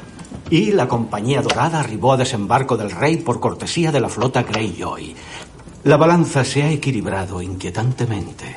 [0.49, 5.15] Y la Compañía Dorada arribó a desembarco del rey por cortesía de la flota Greyjoy.
[5.83, 8.55] La balanza se ha equilibrado inquietantemente.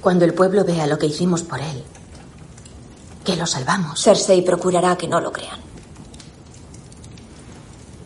[0.00, 1.84] Cuando el pueblo vea lo que hicimos por él,
[3.24, 4.02] que lo salvamos.
[4.02, 5.60] Cersei procurará que no lo crean.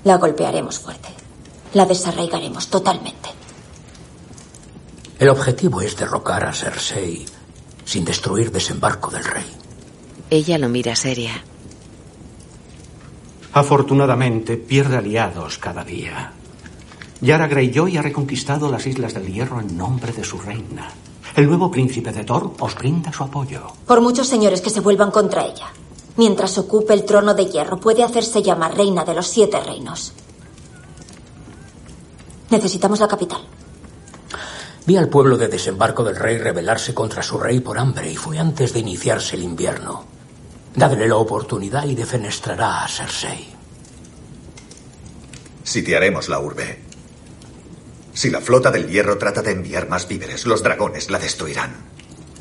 [0.05, 1.09] La golpearemos fuerte.
[1.72, 3.31] La desarraigaremos totalmente.
[5.18, 7.24] El objetivo es derrocar a Cersei
[7.85, 9.46] sin destruir desembarco del rey.
[10.31, 11.44] Ella lo mira seria.
[13.53, 16.33] Afortunadamente, pierde aliados cada día.
[17.20, 20.90] Yara Greyjoy ha reconquistado las Islas del Hierro en nombre de su reina.
[21.36, 23.66] El nuevo príncipe de Thor os brinda su apoyo.
[23.86, 25.66] Por muchos señores que se vuelvan contra ella.
[26.16, 30.12] Mientras ocupe el trono de hierro, puede hacerse llamar reina de los siete reinos.
[32.50, 33.40] Necesitamos la capital.
[34.86, 38.38] Vi al pueblo de desembarco del rey rebelarse contra su rey por hambre y fue
[38.38, 40.04] antes de iniciarse el invierno.
[40.76, 43.48] Dadle la oportunidad y defenestrará a Cersei.
[45.64, 46.93] Sitiaremos la urbe.
[48.14, 51.74] Si la flota del hierro trata de enviar más víveres, los dragones la destruirán.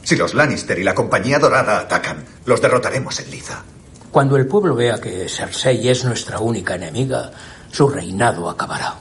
[0.03, 3.63] Si los Lannister y la Compañía Dorada atacan, los derrotaremos en Liza.
[4.11, 7.31] Cuando el pueblo vea que Cersei es nuestra única enemiga,
[7.71, 8.99] su reinado acabará.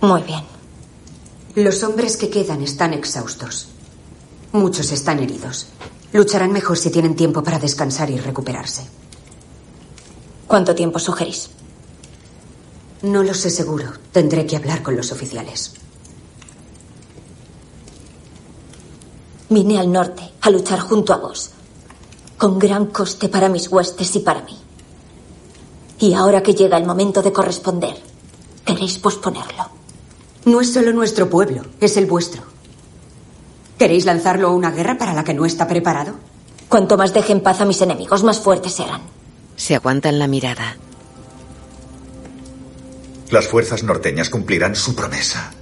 [0.00, 0.44] Muy bien.
[1.56, 3.68] Los hombres que quedan están exhaustos.
[4.52, 5.66] Muchos están heridos.
[6.12, 8.84] Lucharán mejor si tienen tiempo para descansar y recuperarse.
[10.50, 11.48] ¿Cuánto tiempo sugerís?
[13.02, 13.86] No lo sé seguro.
[14.10, 15.74] Tendré que hablar con los oficiales.
[19.48, 21.50] Vine al norte a luchar junto a vos,
[22.36, 24.58] con gran coste para mis huestes y para mí.
[26.00, 27.94] Y ahora que llega el momento de corresponder,
[28.64, 29.68] queréis posponerlo.
[30.46, 32.42] No es solo nuestro pueblo, es el vuestro.
[33.78, 36.14] ¿Queréis lanzarlo a una guerra para la que no está preparado?
[36.68, 39.19] Cuanto más deje en paz a mis enemigos, más fuertes serán.
[39.60, 40.78] Se aguantan la mirada.
[43.28, 45.52] Las fuerzas norteñas cumplirán su promesa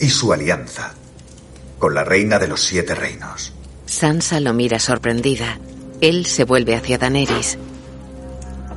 [0.00, 0.94] y su alianza
[1.78, 3.52] con la reina de los siete reinos.
[3.84, 5.58] Sansa lo mira sorprendida.
[6.00, 7.58] Él se vuelve hacia Daenerys.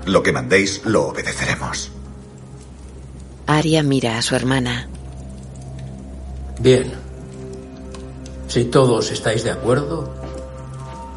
[0.06, 1.94] Lo que mandéis lo obedeceremos.
[3.46, 4.90] Arya mira a su hermana.
[6.60, 6.92] Bien.
[8.50, 10.14] Si todos estáis de acuerdo,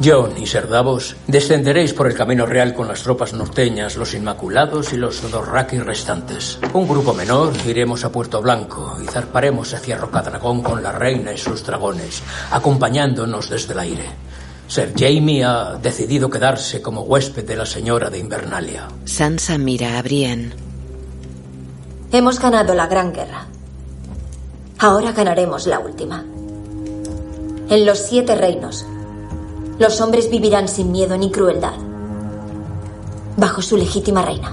[0.02, 4.94] John y Ser Davos descenderéis por el camino real con las tropas norteñas, los Inmaculados
[4.94, 6.58] y los Dothraki restantes.
[6.72, 11.38] Un grupo menor iremos a Puerto Blanco y zarparemos hacia Rocadragón con la reina y
[11.38, 14.04] sus dragones, acompañándonos desde el aire.
[14.68, 18.88] Ser Jamie ha decidido quedarse como huésped de la señora de Invernalia.
[19.04, 20.52] Sansa mira a Brienne.
[22.10, 23.46] Hemos ganado la gran guerra.
[24.78, 26.24] Ahora ganaremos la última.
[27.68, 28.86] En los siete reinos,
[29.80, 31.72] los hombres vivirán sin miedo ni crueldad,
[33.36, 34.52] bajo su legítima reina.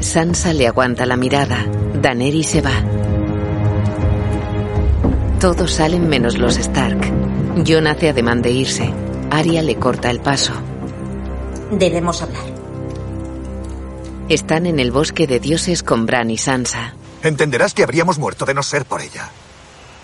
[0.00, 1.64] Sansa le aguanta la mirada.
[1.94, 2.72] Daenerys se va.
[5.38, 6.98] Todos salen menos los Stark.
[7.64, 8.92] Jon hace ademán de irse.
[9.30, 10.54] Arya le corta el paso.
[11.70, 12.42] Debemos hablar.
[14.28, 16.94] Están en el bosque de dioses con Bran y Sansa.
[17.22, 19.30] Entenderás que habríamos muerto de no ser por ella.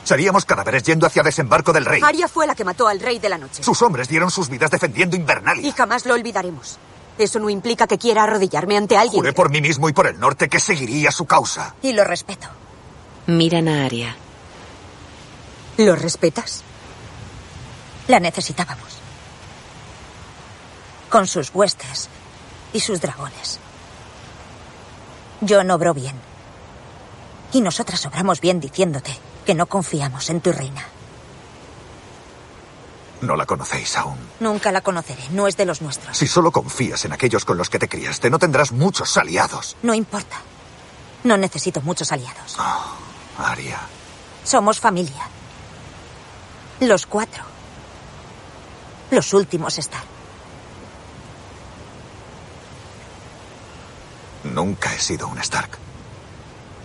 [0.06, 2.00] Seríamos cadáveres yendo hacia desembarco del rey.
[2.00, 3.64] Arya fue la que mató al rey de la noche.
[3.64, 5.66] Sus hombres dieron sus vidas defendiendo Invernalia.
[5.66, 6.78] Y jamás lo olvidaremos.
[7.18, 9.18] Eso no implica que quiera arrodillarme ante alguien.
[9.18, 11.74] Juré por mí mismo y por el norte que seguiría su causa.
[11.82, 12.46] Y lo respeto.
[13.26, 14.14] Miran a Arya.
[15.78, 16.62] ¿Lo respetas?
[18.06, 18.98] La necesitábamos.
[21.10, 22.08] Con sus huestes
[22.72, 23.58] y sus dragones.
[25.48, 26.14] John obró bien.
[27.52, 29.12] Y nosotras obramos bien diciéndote
[29.46, 30.84] que no confiamos en tu reina.
[33.22, 34.18] No la conocéis aún.
[34.40, 36.18] Nunca la conoceré, no es de los nuestros.
[36.18, 39.76] Si solo confías en aquellos con los que te criaste, no tendrás muchos aliados.
[39.82, 40.36] No importa.
[41.24, 42.56] No necesito muchos aliados.
[42.58, 42.96] Oh,
[43.38, 43.80] Aria.
[44.44, 45.28] Somos familia.
[46.80, 47.42] Los cuatro.
[49.10, 50.02] Los últimos están.
[54.44, 55.78] Nunca he sido un Stark.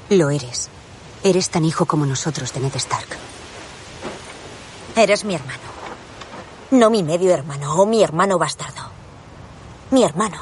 [0.09, 0.69] Lo eres.
[1.23, 3.07] Eres tan hijo como nosotros de Ned Stark.
[4.95, 5.59] Eres mi hermano.
[6.71, 8.89] No mi medio hermano o mi hermano bastardo.
[9.91, 10.41] Mi hermano.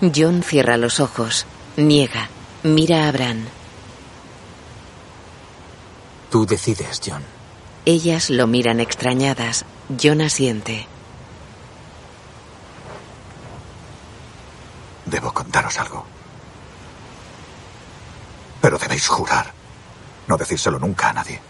[0.00, 1.46] John cierra los ojos.
[1.76, 2.28] Niega.
[2.62, 3.48] Mira a Bran.
[6.30, 7.22] Tú decides, John.
[7.84, 9.64] Ellas lo miran extrañadas.
[10.02, 10.86] John asiente.
[15.06, 16.04] Debo contaros algo.
[18.60, 19.52] Pero debéis jurar.
[20.26, 21.40] No decírselo nunca a nadie.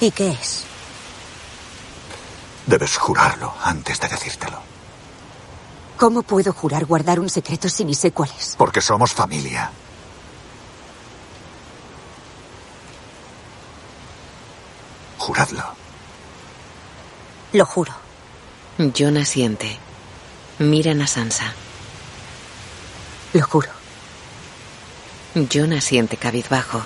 [0.00, 0.64] ¿Y qué es?
[2.66, 4.58] Debes jurarlo antes de decírtelo.
[5.96, 8.54] ¿Cómo puedo jurar guardar un secreto si ni sé cuál es?
[8.58, 9.70] Porque somos familia.
[15.16, 15.64] Juradlo.
[17.52, 17.92] Lo juro.
[18.96, 19.78] John asiente.
[20.58, 21.54] Miran a Sansa.
[23.32, 23.75] Lo juro.
[25.52, 26.82] John asiente cabizbajo.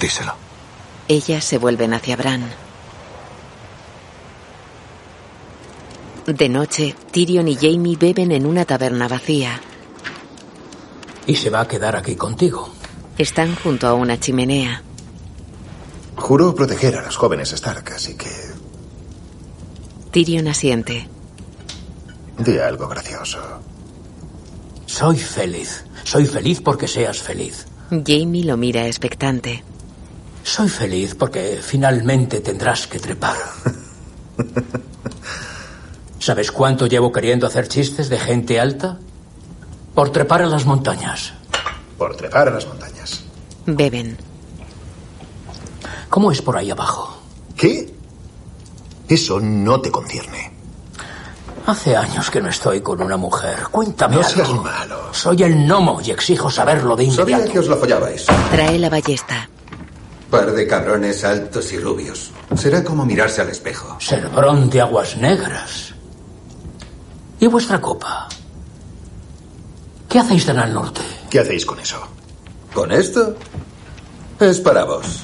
[0.00, 0.34] Díselo.
[1.08, 2.48] Ellas se vuelven hacia Bran.
[6.26, 9.60] De noche, Tyrion y Jamie beben en una taberna vacía.
[11.26, 12.68] Y se va a quedar aquí contigo.
[13.18, 14.82] Están junto a una chimenea.
[16.16, 18.30] Juró proteger a los jóvenes Stark, así que
[20.10, 21.08] Tyrion asiente.
[22.38, 23.38] Di algo gracioso.
[24.86, 25.84] Soy feliz.
[26.04, 27.66] Soy feliz porque seas feliz.
[27.90, 29.62] Jamie lo mira expectante.
[30.42, 33.36] Soy feliz porque finalmente tendrás que trepar.
[36.18, 38.98] ¿Sabes cuánto llevo queriendo hacer chistes de gente alta?
[39.94, 41.32] Por trepar a las montañas.
[41.98, 43.24] Por trepar a las montañas.
[43.66, 44.16] Beben.
[46.08, 47.20] ¿Cómo es por ahí abajo?
[47.56, 47.92] ¿Qué?
[49.08, 50.55] Eso no te concierne.
[51.66, 53.66] Hace años que no estoy con una mujer.
[53.70, 54.30] Cuéntame No algo.
[54.32, 55.12] seas malo.
[55.12, 57.52] Soy el gnomo y exijo saberlo de Sabía inmediato.
[57.52, 58.24] que os lo follabais.
[58.52, 59.48] Trae la ballesta.
[60.30, 62.30] Par de cabrones altos y rubios.
[62.56, 63.96] Será como mirarse al espejo.
[64.00, 65.92] Serbrón de aguas negras.
[67.40, 68.28] ¿Y vuestra copa?
[70.08, 71.00] ¿Qué hacéis tan al norte?
[71.28, 71.98] ¿Qué hacéis con eso?
[72.72, 73.34] ¿Con esto?
[74.38, 75.22] Es para vos.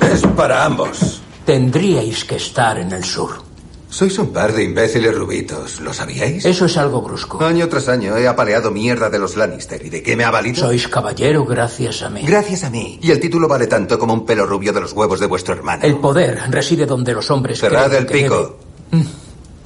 [0.00, 1.20] Es para ambos.
[1.44, 3.42] Tendríais que estar en el sur.
[3.90, 6.44] Sois un par de imbéciles rubitos, ¿lo sabíais?
[6.44, 7.44] Eso es algo brusco.
[7.44, 9.84] Año tras año he apaleado mierda de los Lannister.
[9.84, 10.56] ¿Y de qué me ha valido?
[10.60, 12.22] Sois caballero gracias a mí.
[12.24, 13.00] Gracias a mí.
[13.02, 15.82] Y el título vale tanto como un pelo rubio de los huevos de vuestro hermano.
[15.84, 18.36] El poder reside donde los hombres Cerrad el pico.
[18.36, 19.06] debe- Mm.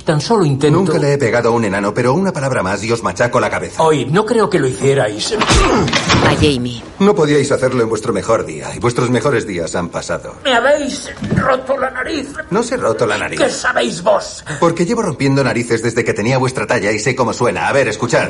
[0.05, 0.79] Tan solo intento...
[0.79, 3.49] Nunca le he pegado a un enano, pero una palabra más y os machaco la
[3.49, 3.83] cabeza.
[3.83, 5.33] Oíd, no creo que lo hicierais.
[5.33, 6.83] A Jamie.
[6.99, 10.35] No podíais hacerlo en vuestro mejor día, y vuestros mejores días han pasado.
[10.45, 12.29] Me habéis roto la nariz.
[12.51, 13.41] No se he roto la nariz.
[13.41, 14.45] ¿Qué sabéis vos?
[14.61, 17.69] Porque llevo rompiendo narices desde que tenía vuestra talla y sé cómo suena.
[17.69, 18.29] A ver, escuchad.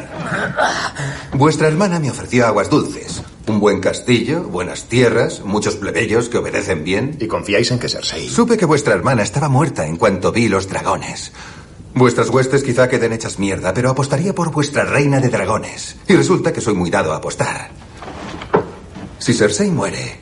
[1.32, 3.20] Vuestra hermana me ofreció aguas dulces.
[3.46, 7.16] Un buen castillo, buenas tierras, muchos plebeyos que obedecen bien.
[7.20, 8.28] ¿Y confiáis en que Cersei?
[8.28, 11.30] Supe que vuestra hermana estaba muerta en cuanto vi los dragones.
[11.94, 15.96] Vuestras huestes quizá queden hechas mierda, pero apostaría por vuestra reina de dragones.
[16.08, 17.70] Y resulta que soy muy dado a apostar.
[19.18, 20.18] Si Cersei muere,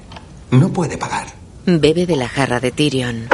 [0.51, 1.29] no puede pagar.
[1.65, 3.27] Bebe de la jarra de Tyrion.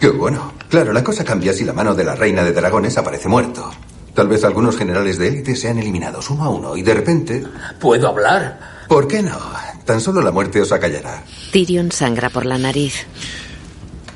[0.00, 0.52] Qué bueno.
[0.68, 3.70] Claro, la cosa cambia si la mano de la reina de dragones aparece muerto.
[4.14, 7.44] Tal vez algunos generales de élite sean eliminados uno a uno y de repente...
[7.78, 8.58] ¿Puedo hablar?
[8.88, 9.38] ¿Por qué no?
[9.84, 11.22] Tan solo la muerte os acallará.
[11.52, 13.06] Tyrion sangra por la nariz.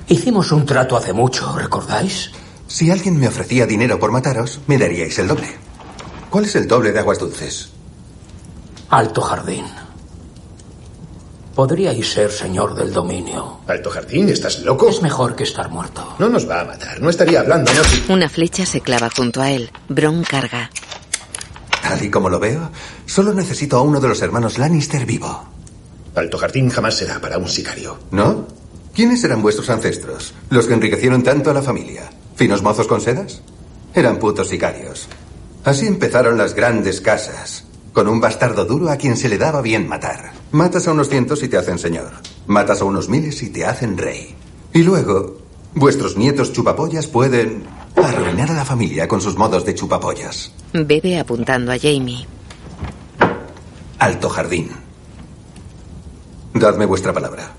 [0.08, 2.32] Hicimos un trato hace mucho, ¿recordáis?
[2.72, 5.46] Si alguien me ofrecía dinero por mataros, me daríais el doble.
[6.30, 7.68] ¿Cuál es el doble de aguas dulces?
[8.88, 9.66] Alto jardín.
[11.54, 13.60] Podríais ser señor del dominio.
[13.66, 14.30] ¿Alto Jardín?
[14.30, 14.88] ¿Estás loco?
[14.88, 16.14] Es mejor que estar muerto.
[16.18, 16.98] No nos va a matar.
[17.02, 17.70] No estaría hablando.
[17.74, 19.70] No, Una flecha se clava junto a él.
[19.90, 20.70] Bron carga.
[21.82, 22.70] Tal y como lo veo,
[23.04, 25.44] solo necesito a uno de los hermanos Lannister vivo.
[26.14, 27.98] Alto Jardín jamás será para un sicario.
[28.12, 28.46] ¿No?
[28.94, 30.32] ¿Quiénes eran vuestros ancestros?
[30.48, 32.10] Los que enriquecieron tanto a la familia.
[32.36, 33.42] ¿Finos mozos con sedas?
[33.94, 35.08] Eran putos sicarios.
[35.64, 37.64] Así empezaron las grandes casas.
[37.92, 40.32] Con un bastardo duro a quien se le daba bien matar.
[40.50, 42.10] Matas a unos cientos y te hacen señor.
[42.46, 44.34] Matas a unos miles y te hacen rey.
[44.72, 45.36] Y luego,
[45.74, 47.64] vuestros nietos chupapollas pueden
[47.96, 50.52] arruinar a la familia con sus modos de chupapollas.
[50.72, 52.26] Bebe apuntando a Jamie.
[53.98, 54.70] Alto jardín.
[56.54, 57.52] Dadme vuestra palabra.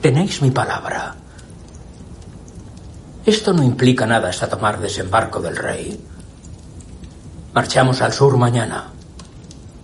[0.00, 1.16] Tenéis mi palabra.
[3.24, 6.00] Esto no implica nada hasta tomar desembarco del rey.
[7.54, 8.90] Marchamos al sur mañana.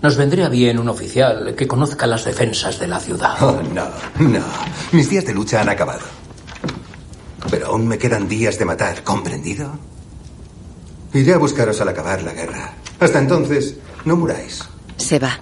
[0.03, 3.37] Nos vendría bien un oficial que conozca las defensas de la ciudad.
[3.41, 3.87] Oh, no,
[4.19, 4.45] no.
[4.93, 6.03] Mis días de lucha han acabado.
[7.51, 9.71] Pero aún me quedan días de matar, ¿comprendido?
[11.15, 12.75] Iré a buscaros al acabar la guerra.
[13.01, 14.63] Hasta entonces, no muráis.
[14.97, 15.39] Se va.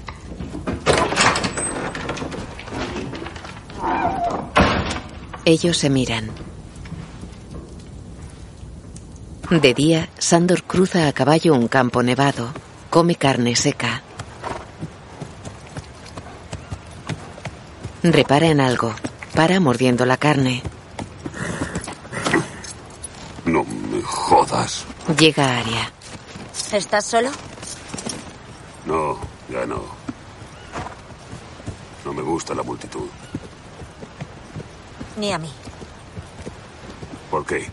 [5.45, 6.31] Ellos se miran.
[9.51, 12.53] De día, Sandor cruza a caballo un campo nevado.
[12.91, 14.03] Come carne seca.
[18.03, 18.95] Repara en algo.
[19.35, 20.63] Para mordiendo la carne.
[24.03, 24.85] jodas.
[25.19, 25.93] Llega Aria.
[26.73, 27.31] ¿Estás solo?
[28.85, 29.19] No,
[29.49, 29.83] ya no.
[32.05, 33.09] No me gusta la multitud.
[35.17, 35.51] Ni a mí.
[37.31, 37.71] ¿Por qué?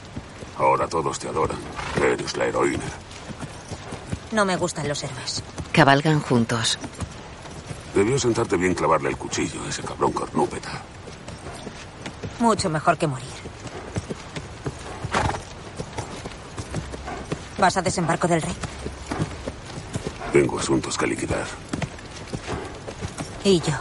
[0.58, 1.58] Ahora todos te adoran.
[2.02, 2.84] Eres la heroína.
[4.32, 5.44] No me gustan los héroes.
[5.72, 6.78] Cabalgan juntos.
[7.94, 10.82] Debió sentarte bien clavarle el cuchillo a ese cabrón cornúpeta.
[12.40, 13.28] Mucho mejor que morir.
[17.58, 18.56] ¿Vas a desembarco del rey?
[20.34, 21.46] Tengo asuntos que liquidar.
[23.44, 23.74] Y yo.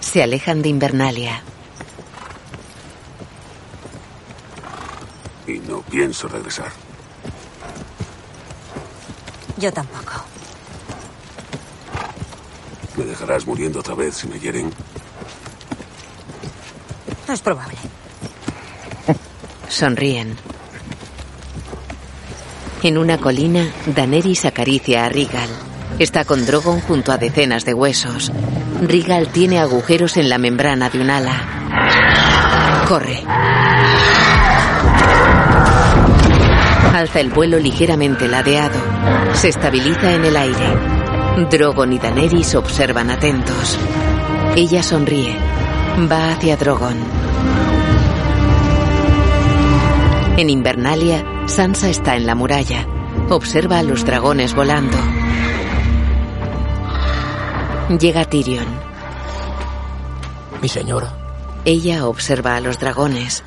[0.00, 1.42] Se alejan de Invernalia.
[5.46, 6.70] Y no pienso regresar.
[9.58, 10.24] Yo tampoco.
[12.96, 14.72] ¿Me dejarás muriendo otra vez si me hieren?
[17.28, 17.76] Es probable.
[19.68, 20.36] Sonríen.
[22.82, 25.48] En una colina, Daenerys acaricia a Rigal.
[25.98, 28.30] Está con Drogon junto a decenas de huesos.
[28.82, 32.84] Rigal tiene agujeros en la membrana de un ala.
[32.86, 33.22] Corre.
[36.94, 38.78] Alza el vuelo ligeramente ladeado.
[39.34, 41.48] Se estabiliza en el aire.
[41.50, 43.76] Drogon y Daenerys observan atentos.
[44.54, 45.36] Ella sonríe.
[46.08, 46.94] Va hacia Drogon.
[50.36, 52.86] En Invernalia, Sansa está en la muralla.
[53.28, 54.96] Observa a los dragones volando.
[57.98, 58.68] Llega Tyrion.
[60.62, 61.12] Mi señora.
[61.64, 63.42] Ella observa a los dragones.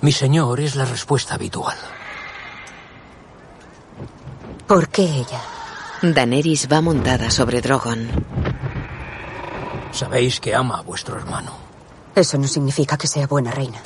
[0.00, 1.76] Mi señor es la respuesta habitual.
[4.66, 5.40] ¿Por qué ella?
[6.02, 8.08] Daenerys va montada sobre Drogon.
[9.90, 11.52] Sabéis que ama a vuestro hermano.
[12.14, 13.78] Eso no significa que sea buena reina.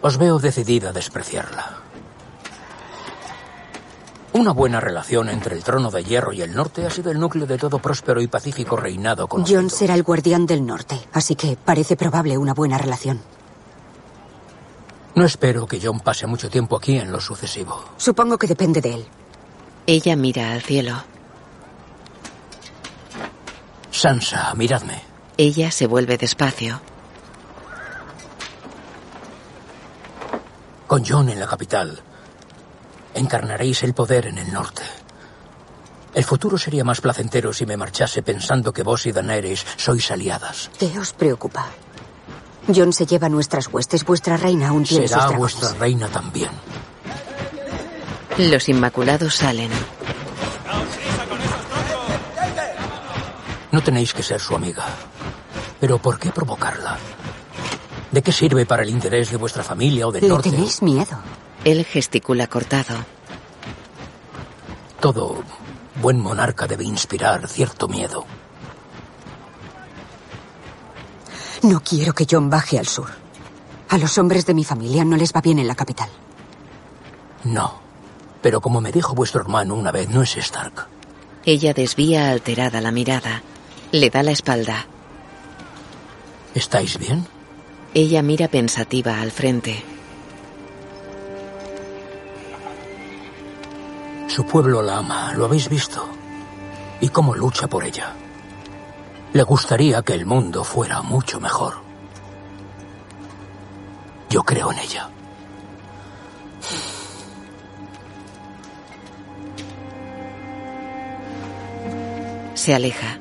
[0.00, 1.78] Os veo decidida a despreciarla.
[4.34, 7.46] Una buena relación entre el trono de hierro y el norte ha sido el núcleo
[7.46, 11.56] de todo próspero y pacífico reinado con John será el guardián del norte, así que
[11.56, 13.20] parece probable una buena relación.
[15.14, 17.84] No espero que John pase mucho tiempo aquí en lo sucesivo.
[17.96, 19.06] Supongo que depende de él.
[19.86, 21.04] Ella mira al cielo.
[23.90, 25.02] Sansa, miradme.
[25.36, 26.80] Ella se vuelve despacio.
[30.86, 32.00] Con John en la capital,
[33.14, 34.82] encarnaréis el poder en el norte.
[36.14, 40.70] El futuro sería más placentero si me marchase pensando que vos y Daenerys sois aliadas.
[40.78, 41.70] ¿Qué os preocupa?
[42.74, 44.04] John se lleva nuestras huestes.
[44.04, 46.50] Vuestra reina aún tiene Será sus vuestra reina también.
[48.38, 49.70] Los Inmaculados salen.
[53.70, 54.84] No tenéis que ser su amiga.
[55.80, 56.98] Pero ¿por qué provocarla?
[58.10, 60.50] ¿De qué sirve para el interés de vuestra familia o del Le norte?
[60.50, 61.18] tenéis miedo.
[61.64, 62.94] Él gesticula cortado.
[65.00, 65.42] Todo
[66.00, 68.24] buen monarca debe inspirar cierto miedo.
[71.62, 73.08] No quiero que John baje al sur.
[73.88, 76.08] A los hombres de mi familia no les va bien en la capital.
[77.44, 77.80] No.
[78.40, 80.88] Pero como me dijo vuestro hermano una vez, no es Stark.
[81.44, 83.42] Ella desvía alterada la mirada.
[83.92, 84.86] Le da la espalda.
[86.54, 87.26] ¿Estáis bien?
[87.94, 89.84] Ella mira pensativa al frente.
[94.26, 96.08] Su pueblo la ama, lo habéis visto.
[97.00, 98.14] Y cómo lucha por ella.
[99.32, 101.74] Le gustaría que el mundo fuera mucho mejor.
[104.28, 105.08] Yo creo en ella.
[112.54, 113.18] Se aleja.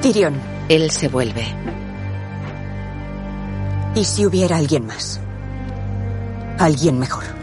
[0.00, 1.46] Tyrion, Él se vuelve.
[3.98, 5.20] ¿y si hubiera alguien más?
[6.58, 7.37] Alguien mejor.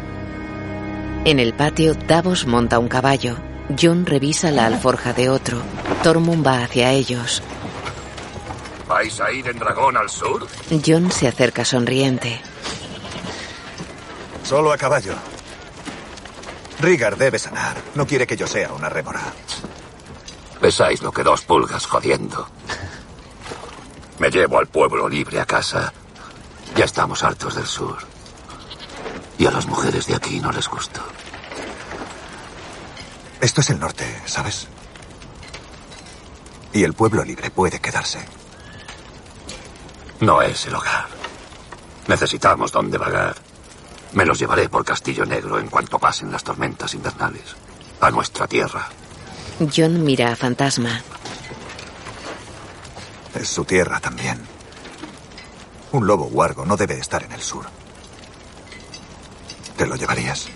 [1.25, 3.35] En el patio, Davos monta un caballo.
[3.81, 5.59] John revisa la alforja de otro.
[6.03, 7.41] Tormund va hacia ellos.
[8.87, 10.47] ¿Vais a ir en dragón al sur?
[10.85, 12.39] John se acerca sonriente.
[14.43, 15.15] Solo a caballo.
[16.79, 17.75] Rigar debe sanar.
[17.95, 19.21] No quiere que yo sea una rémora.
[20.61, 22.47] Pesáis lo que dos pulgas jodiendo.
[24.19, 25.91] Me llevo al pueblo libre a casa.
[26.75, 28.14] Ya estamos hartos del sur.
[29.37, 31.01] Y a las mujeres de aquí no les gusto.
[33.41, 34.67] Esto es el norte, ¿sabes?
[36.73, 38.19] Y el pueblo libre puede quedarse.
[40.21, 41.07] No es el hogar.
[42.07, 43.35] Necesitamos donde vagar.
[44.13, 47.55] Me los llevaré por Castillo Negro en cuanto pasen las tormentas invernales.
[47.99, 48.87] A nuestra tierra.
[49.75, 51.01] John mira a Fantasma.
[53.33, 54.41] Es su tierra también.
[55.91, 57.65] Un lobo huargo no debe estar en el sur.
[59.77, 60.47] ¿Te lo llevarías?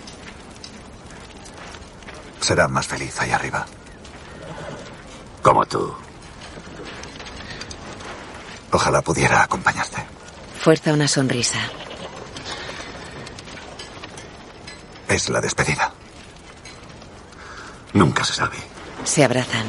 [2.40, 3.66] Será más feliz ahí arriba.
[5.42, 5.94] Como tú.
[8.72, 10.04] Ojalá pudiera acompañarte.
[10.60, 11.58] Fuerza una sonrisa.
[15.08, 15.92] Es la despedida.
[17.92, 18.56] Nunca se sabe.
[19.04, 19.66] Se abrazan.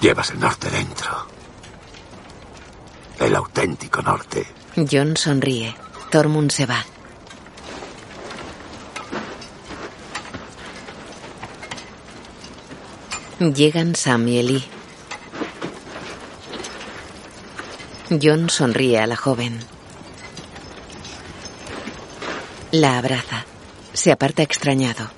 [0.00, 1.33] Llevas el norte dentro.
[3.18, 4.46] El auténtico norte.
[4.90, 5.74] John sonríe.
[6.10, 6.84] Tormund se va.
[13.38, 14.64] Llegan Sam y Eli.
[18.22, 19.60] John sonríe a la joven.
[22.72, 23.44] La abraza.
[23.92, 25.10] Se aparta extrañado.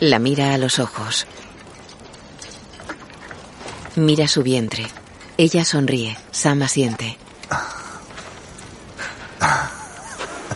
[0.00, 1.26] La mira a los ojos.
[3.96, 4.86] Mira su vientre.
[5.36, 6.16] Ella sonríe.
[6.30, 7.18] Sam asiente.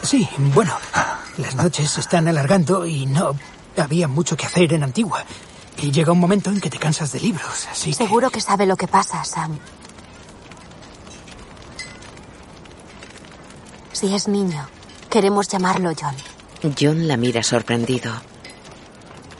[0.03, 0.75] Sí, bueno,
[1.37, 3.37] las noches se están alargando y no
[3.77, 5.25] había mucho que hacer en Antigua.
[5.81, 7.97] Y llega un momento en que te cansas de libros, así que...
[7.97, 9.59] Seguro que sabe lo que pasa, Sam.
[13.93, 14.67] Si es niño,
[15.11, 16.15] queremos llamarlo John.
[16.79, 18.13] John la mira sorprendido.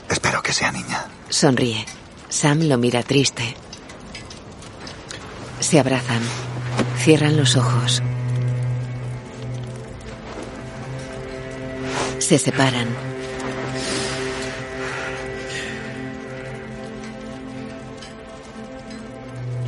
[0.07, 1.05] Espero que sea niña.
[1.29, 1.85] Sonríe.
[2.29, 3.55] Sam lo mira triste.
[5.59, 6.21] Se abrazan.
[7.09, 8.03] Cierran los ojos.
[12.19, 12.87] Se separan.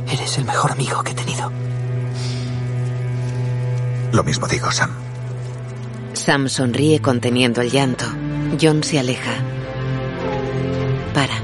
[0.08, 1.50] Eres el mejor amigo que he tenido.
[4.12, 4.92] Lo mismo digo, Sam.
[6.12, 8.04] Sam sonríe conteniendo el llanto.
[8.60, 9.32] John se aleja.
[11.12, 11.34] Para.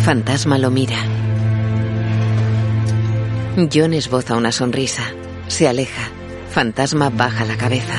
[0.00, 0.98] Fantasma lo mira.
[3.72, 5.14] John esboza una sonrisa.
[5.50, 6.08] Se aleja.
[6.52, 7.98] Fantasma baja la cabeza.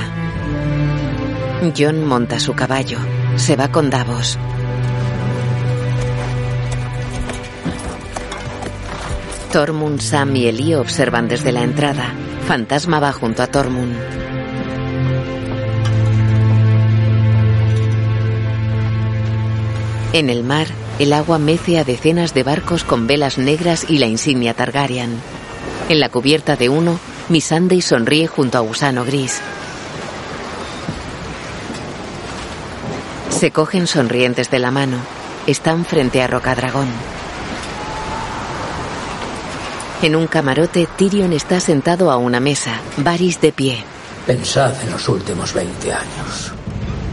[1.77, 2.97] John monta su caballo.
[3.35, 4.39] Se va con Davos.
[9.51, 12.13] Tormund, Sam y Eli observan desde la entrada.
[12.47, 13.97] Fantasma va junto a Tormund.
[20.13, 20.67] En el mar,
[20.99, 25.19] el agua mece a decenas de barcos con velas negras y la insignia Targaryen.
[25.89, 26.97] En la cubierta de uno,
[27.31, 29.39] Missandei sonríe junto a Gusano Gris.
[33.29, 34.97] Se cogen sonrientes de la mano.
[35.47, 36.89] Están frente a Rocadragón.
[40.01, 43.83] En un camarote, Tyrion está sentado a una mesa, Varys de pie.
[44.27, 46.51] Pensad en los últimos 20 años.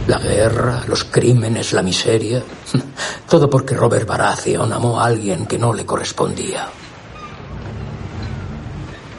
[0.09, 2.43] La guerra, los crímenes, la miseria.
[3.29, 6.69] Todo porque Robert Baratheon amó a alguien que no le correspondía.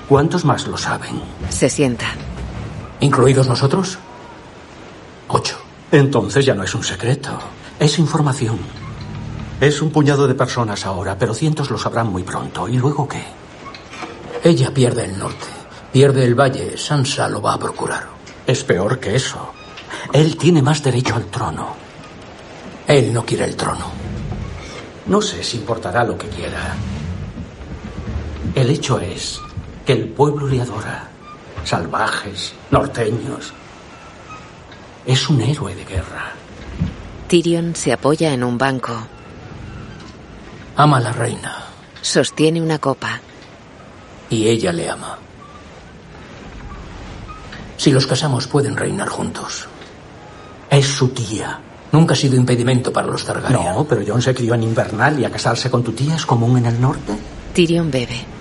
[0.09, 1.21] ¿Cuántos más lo saben?
[1.49, 2.07] Se sienta.
[2.99, 3.99] ¿Incluidos nosotros?
[5.27, 5.59] Ocho.
[5.91, 7.29] Entonces ya no es un secreto.
[7.79, 8.57] Es información.
[9.61, 12.67] Es un puñado de personas ahora, pero cientos lo sabrán muy pronto.
[12.67, 13.23] ¿Y luego qué?
[14.43, 15.45] Ella pierde el norte,
[15.93, 16.75] pierde el valle.
[16.75, 18.07] Sansa lo va a procurar.
[18.47, 19.51] Es peor que eso.
[20.11, 21.75] Él tiene más derecho al trono.
[22.87, 23.91] Él no quiere el trono.
[25.05, 26.73] No sé si importará lo que quiera.
[28.55, 29.39] El hecho es
[29.89, 31.09] que el pueblo le adora.
[31.63, 33.51] Salvajes, norteños.
[35.03, 36.33] Es un héroe de guerra.
[37.27, 38.93] Tyrion se apoya en un banco.
[40.75, 41.63] Ama a la reina.
[42.03, 43.19] Sostiene una copa.
[44.29, 45.17] Y ella le ama.
[47.75, 49.67] Si los casamos pueden reinar juntos.
[50.69, 51.59] Es su tía.
[51.91, 53.73] Nunca ha sido impedimento para los Targaryen.
[53.73, 56.59] No, pero John se crió en Invernal y a casarse con tu tía es común
[56.59, 57.17] en el norte.
[57.55, 58.38] Tyrion bebe.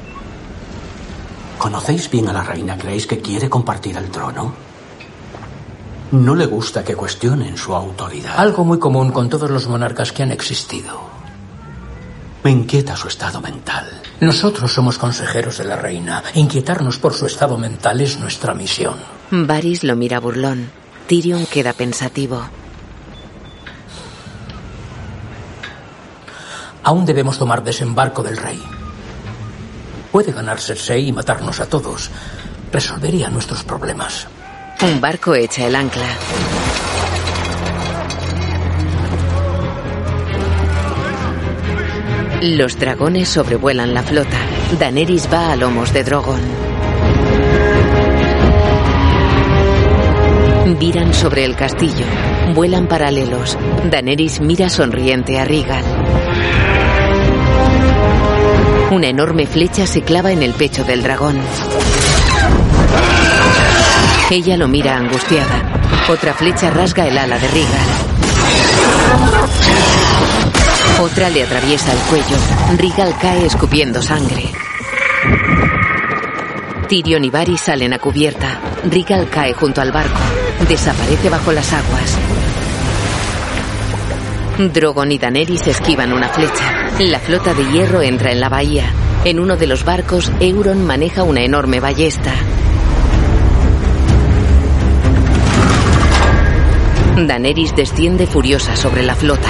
[1.58, 2.78] ¿Conocéis bien a la reina?
[2.78, 4.54] ¿Creéis que quiere compartir el trono?
[6.12, 8.38] No le gusta que cuestionen su autoridad.
[8.38, 11.00] Algo muy común con todos los monarcas que han existido.
[12.44, 14.00] Me inquieta su estado mental.
[14.20, 16.22] Nosotros somos consejeros de la reina.
[16.34, 18.94] Inquietarnos por su estado mental es nuestra misión.
[19.30, 20.70] Varys lo mira burlón.
[21.08, 22.42] Tyrion queda pensativo.
[26.84, 28.77] Aún debemos tomar desembarco del rey.
[30.18, 32.10] Puede ganar Cersei y matarnos a todos.
[32.72, 34.26] Resolvería nuestros problemas.
[34.82, 36.08] Un barco echa el ancla.
[42.42, 44.40] Los dragones sobrevuelan la flota.
[44.76, 46.40] Daenerys va a lomos de Drogon.
[50.80, 52.06] Viran sobre el castillo.
[52.56, 53.56] Vuelan paralelos.
[53.88, 55.84] Daenerys mira sonriente a Regal.
[58.90, 61.38] Una enorme flecha se clava en el pecho del dragón.
[64.30, 65.80] Ella lo mira angustiada.
[66.08, 67.88] Otra flecha rasga el ala de Rigal.
[71.00, 72.36] Otra le atraviesa el cuello.
[72.78, 74.50] Rigal cae escupiendo sangre.
[76.88, 78.58] Tyrion y Varys salen a cubierta.
[78.90, 80.20] Rigal cae junto al barco.
[80.66, 82.18] Desaparece bajo las aguas.
[84.72, 86.77] Drogon y Daenerys esquivan una flecha.
[87.00, 88.92] La flota de hierro entra en la bahía.
[89.24, 92.32] En uno de los barcos, Euron maneja una enorme ballesta.
[97.16, 99.48] Daenerys desciende furiosa sobre la flota.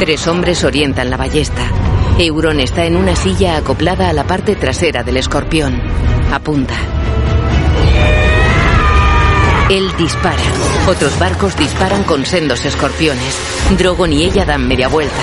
[0.00, 1.62] Tres hombres orientan la ballesta.
[2.18, 5.80] Euron está en una silla acoplada a la parte trasera del escorpión.
[6.32, 6.74] Apunta.
[9.70, 10.42] Él dispara.
[10.88, 13.38] Otros barcos disparan con sendos escorpiones.
[13.78, 15.22] Drogon y ella dan media vuelta.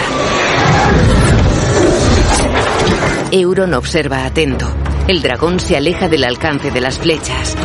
[3.30, 4.74] Euron observa atento.
[5.10, 7.58] El dragón se aleja del alcance de las flechas.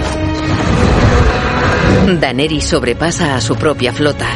[2.19, 4.27] Daenerys sobrepasa a su propia flota.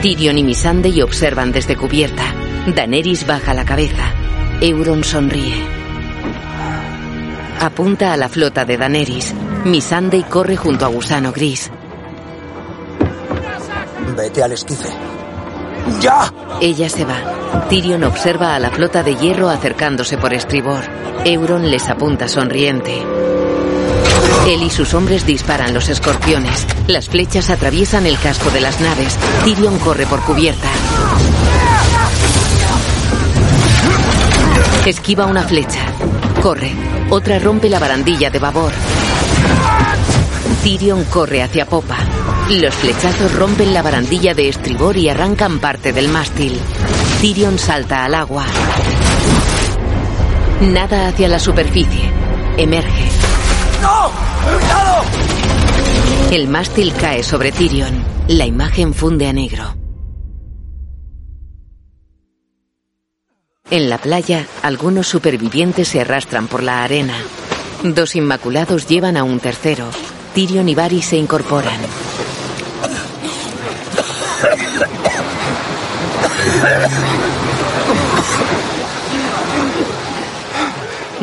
[0.00, 2.45] Tyrion y Missandei observan desde cubierta.
[2.74, 4.12] Daenerys baja la cabeza.
[4.60, 5.54] Euron sonríe.
[7.60, 9.34] Apunta a la flota de Daenerys.
[9.64, 11.70] Missandei corre junto a Gusano Gris.
[14.16, 14.88] Vete al esquife.
[16.00, 16.32] ¡Ya!
[16.60, 17.66] Ella se va.
[17.68, 20.80] Tyrion observa a la flota de hierro acercándose por estribor.
[21.24, 23.00] Euron les apunta sonriente.
[24.48, 26.66] Él y sus hombres disparan los escorpiones.
[26.88, 29.16] Las flechas atraviesan el casco de las naves.
[29.44, 30.68] Tyrion corre por cubierta.
[34.86, 35.84] Esquiva una flecha.
[36.40, 36.70] Corre.
[37.10, 38.72] Otra rompe la barandilla de babor.
[40.62, 41.96] Tyrion corre hacia popa.
[42.50, 46.56] Los flechazos rompen la barandilla de estribor y arrancan parte del mástil.
[47.20, 48.44] Tyrion salta al agua.
[50.60, 52.08] Nada hacia la superficie.
[52.56, 53.08] Emerge.
[53.82, 54.12] ¡No!
[54.44, 55.02] ¡Cuidado!
[56.30, 58.04] El mástil cae sobre Tyrion.
[58.28, 59.75] La imagen funde a negro.
[63.68, 67.14] En la playa, algunos supervivientes se arrastran por la arena.
[67.82, 69.86] Dos inmaculados llevan a un tercero.
[70.34, 71.80] Tyrion y Varys se incorporan.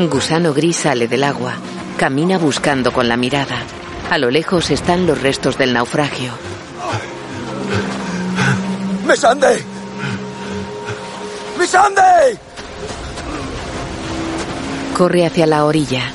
[0.10, 1.54] Gusano gris sale del agua.
[1.98, 3.64] Camina buscando con la mirada.
[4.10, 6.34] A lo lejos están los restos del naufragio.
[9.08, 9.73] ¡Missandei!
[11.64, 12.38] ¡Missandei!
[14.98, 16.12] Corre hacia la orilla.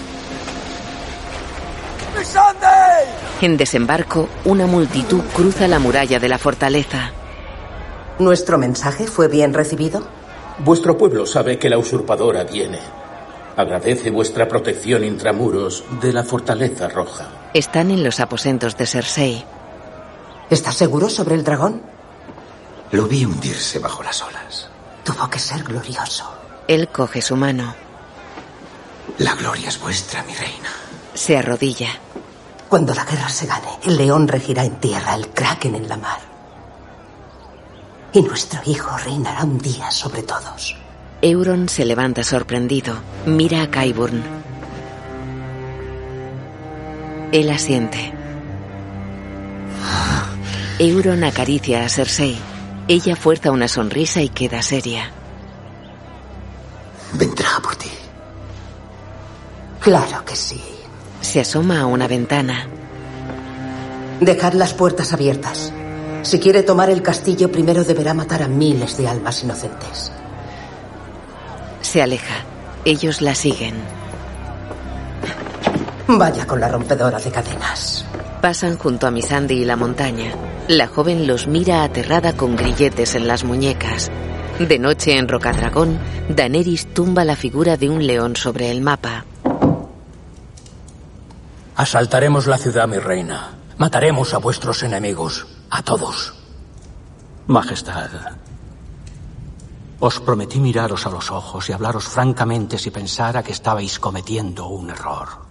[3.40, 7.12] En desembarco, una multitud cruza la muralla de la fortaleza.
[8.18, 10.02] ¿Nuestro mensaje fue bien recibido?
[10.58, 12.80] Vuestro pueblo sabe que la usurpadora viene.
[13.56, 17.26] Agradece vuestra protección intramuros de la Fortaleza Roja.
[17.54, 19.44] Están en los aposentos de Cersei.
[20.50, 21.80] ¿Estás seguro sobre el dragón?
[22.92, 24.68] Lo vi hundirse bajo las olas.
[25.08, 26.30] Tuvo que ser glorioso.
[26.66, 27.74] Él coge su mano.
[29.16, 30.68] La gloria es vuestra, mi reina.
[31.14, 31.88] Se arrodilla.
[32.68, 36.18] Cuando la guerra se gane, el león regirá en tierra, el kraken en la mar.
[38.12, 40.76] Y nuestro hijo reinará un día sobre todos.
[41.22, 42.94] Euron se levanta sorprendido.
[43.24, 44.22] Mira a Qyburn.
[47.32, 48.12] Él asiente.
[50.78, 52.38] Euron acaricia a Cersei.
[52.90, 55.10] Ella fuerza una sonrisa y queda seria.
[57.12, 57.90] Vendrá por ti.
[59.78, 60.58] Claro que sí.
[61.20, 62.66] Se asoma a una ventana.
[64.20, 65.70] Dejad las puertas abiertas.
[66.22, 70.10] Si quiere tomar el castillo, primero deberá matar a miles de almas inocentes.
[71.82, 72.36] Se aleja.
[72.86, 73.74] Ellos la siguen.
[76.06, 78.06] Vaya con la rompedora de cadenas.
[78.40, 80.32] Pasan junto a Missandei y la montaña.
[80.68, 84.10] La joven los mira aterrada con grilletes en las muñecas.
[84.58, 89.24] De noche en Rocadragón, Daenerys tumba la figura de un león sobre el mapa.
[91.76, 93.56] Asaltaremos la ciudad, mi reina.
[93.76, 95.46] Mataremos a vuestros enemigos.
[95.70, 96.34] A todos.
[97.46, 98.10] Majestad,
[100.00, 104.90] os prometí miraros a los ojos y hablaros francamente si pensara que estabais cometiendo un
[104.90, 105.47] error.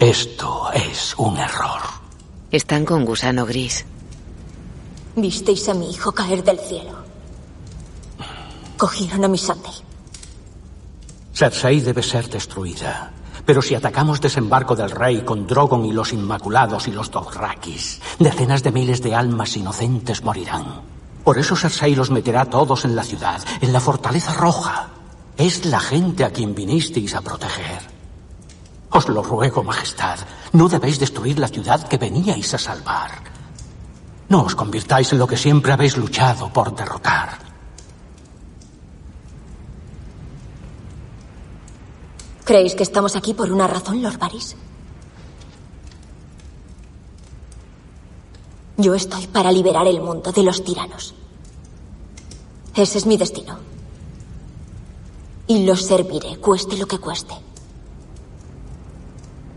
[0.00, 1.82] Esto es un error.
[2.50, 3.84] Están con gusano gris.
[5.14, 7.04] Visteis a mi hijo caer del cielo.
[8.78, 9.74] Cogieron a mi Sunday.
[11.34, 13.12] Cersei debe ser destruida.
[13.44, 18.62] Pero si atacamos desembarco del rey con Drogon y los Inmaculados y los Dothrakis, decenas
[18.62, 20.80] de miles de almas inocentes morirán.
[21.22, 24.92] Por eso Cersei los meterá todos en la ciudad, en la fortaleza roja.
[25.36, 27.89] Es la gente a quien vinisteis a proteger.
[28.90, 30.18] Os lo ruego, Majestad,
[30.52, 33.22] no debéis destruir la ciudad que veníais a salvar.
[34.28, 37.38] No os convirtáis en lo que siempre habéis luchado por derrotar.
[42.44, 44.56] ¿Creéis que estamos aquí por una razón, Lord Varys?
[48.76, 51.14] Yo estoy para liberar el mundo de los tiranos.
[52.74, 53.58] Ese es mi destino.
[55.46, 57.49] Y lo serviré, cueste lo que cueste.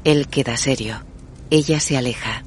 [0.04, 1.02] Él queda serio.
[1.50, 2.44] Ella se aleja.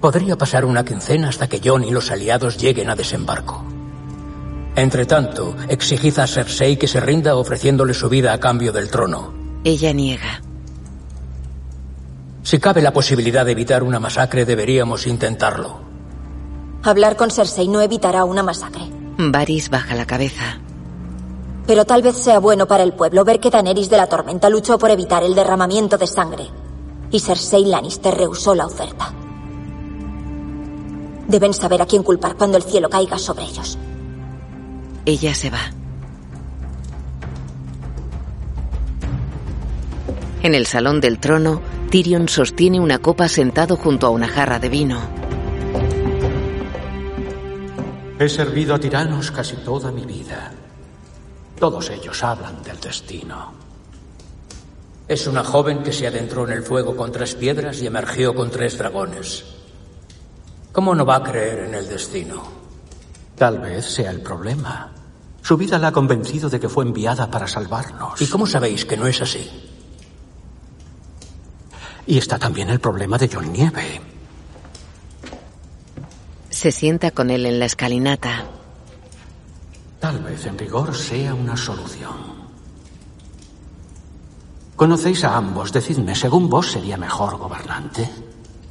[0.00, 3.64] Podría pasar una quincena hasta que John y los aliados lleguen a desembarco.
[4.74, 9.34] Entre tanto, exigid a Cersei que se rinda ofreciéndole su vida a cambio del trono.
[9.64, 10.40] Ella niega.
[12.42, 15.80] Si cabe la posibilidad de evitar una masacre, deberíamos intentarlo.
[16.82, 18.82] Hablar con Cersei no evitará una masacre.
[19.18, 20.58] Varys baja la cabeza.
[21.72, 24.78] Pero tal vez sea bueno para el pueblo ver que Daenerys de la Tormenta luchó
[24.78, 26.46] por evitar el derramamiento de sangre.
[27.10, 29.10] Y Cersei Lannister rehusó la oferta.
[31.26, 33.78] Deben saber a quién culpar cuando el cielo caiga sobre ellos.
[35.06, 35.60] Ella se va.
[40.42, 44.68] En el salón del trono, Tyrion sostiene una copa sentado junto a una jarra de
[44.68, 45.00] vino.
[48.18, 50.52] He servido a tiranos casi toda mi vida.
[51.62, 53.52] Todos ellos hablan del destino.
[55.06, 58.50] Es una joven que se adentró en el fuego con tres piedras y emergió con
[58.50, 59.44] tres dragones.
[60.72, 62.42] ¿Cómo no va a creer en el destino?
[63.38, 64.92] Tal vez sea el problema.
[65.40, 68.20] Su vida la ha convencido de que fue enviada para salvarnos.
[68.20, 69.48] ¿Y cómo sabéis que no es así?
[72.08, 74.00] Y está también el problema de John Nieve.
[76.50, 78.46] Se sienta con él en la escalinata.
[80.02, 82.16] Tal vez en rigor sea una solución.
[84.74, 85.70] Conocéis a ambos.
[85.70, 88.10] Decidme, según vos, ¿sería mejor gobernante?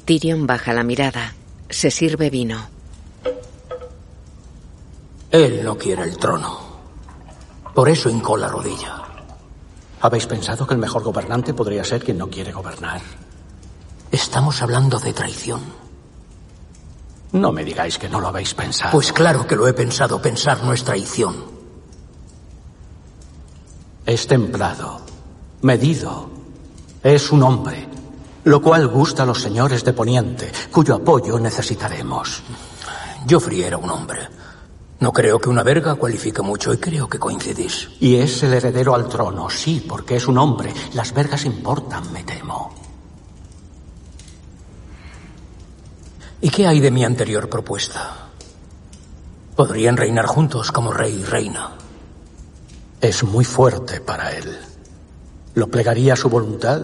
[0.04, 1.34] Tyrion baja la mirada.
[1.70, 2.60] Se sirve vino.
[5.32, 6.60] Él no quiere el trono.
[7.74, 9.02] Por eso hincó la rodilla.
[10.02, 13.00] ¿Habéis pensado que el mejor gobernante podría ser quien no quiere gobernar?
[14.12, 15.62] Estamos hablando de traición.
[17.34, 18.92] No me digáis que no lo habéis pensado.
[18.92, 20.22] Pues claro que lo he pensado.
[20.22, 21.36] Pensar no es traición.
[24.06, 25.02] Es templado,
[25.62, 26.30] medido.
[27.04, 27.88] Es un hombre,
[28.44, 32.44] lo cual gusta a los señores de Poniente, cuyo apoyo necesitaremos.
[33.30, 34.28] Joffrey era un hombre.
[35.00, 37.90] No creo que una verga cualifique mucho y creo que coincidís.
[38.00, 40.74] Y es el heredero al trono, sí, porque es un hombre.
[40.94, 42.81] Las vergas importan, me temo.
[46.42, 48.30] ¿Y qué hay de mi anterior propuesta?
[49.56, 51.72] Podrían reinar juntos como rey y reina.
[53.00, 54.58] Es muy fuerte para él.
[55.54, 56.82] ¿Lo plegaría a su voluntad?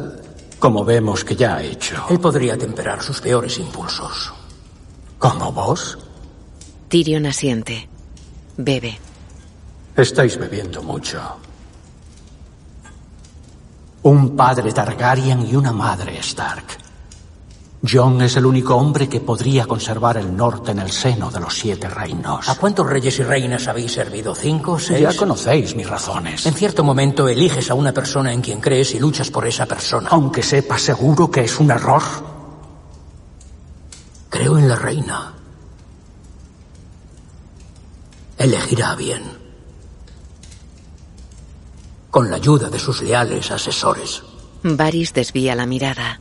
[0.59, 2.05] Como vemos que ya ha hecho.
[2.09, 4.31] Él podría temperar sus peores impulsos.
[5.17, 5.97] ¿Como vos?
[6.87, 7.89] Tyrion asiente.
[8.57, 8.99] Bebe.
[9.95, 11.19] Estáis bebiendo mucho.
[14.03, 16.86] Un padre Targaryen y una madre Stark.
[17.85, 21.53] John es el único hombre que podría conservar el norte en el seno de los
[21.53, 22.49] siete reinos.
[22.49, 24.33] ¿A cuántos reyes y reinas habéis servido?
[24.33, 24.79] ¿Cinco?
[24.79, 25.01] ¿Seis?
[25.01, 26.45] Ya conocéis mis razones.
[26.47, 30.09] En cierto momento eliges a una persona en quien crees y luchas por esa persona.
[30.11, 32.01] Aunque sepa seguro que es un error.
[34.29, 35.33] Creo en la reina.
[38.39, 39.21] Elegirá bien.
[42.09, 44.23] Con la ayuda de sus leales asesores.
[44.63, 46.19] Varys desvía la mirada.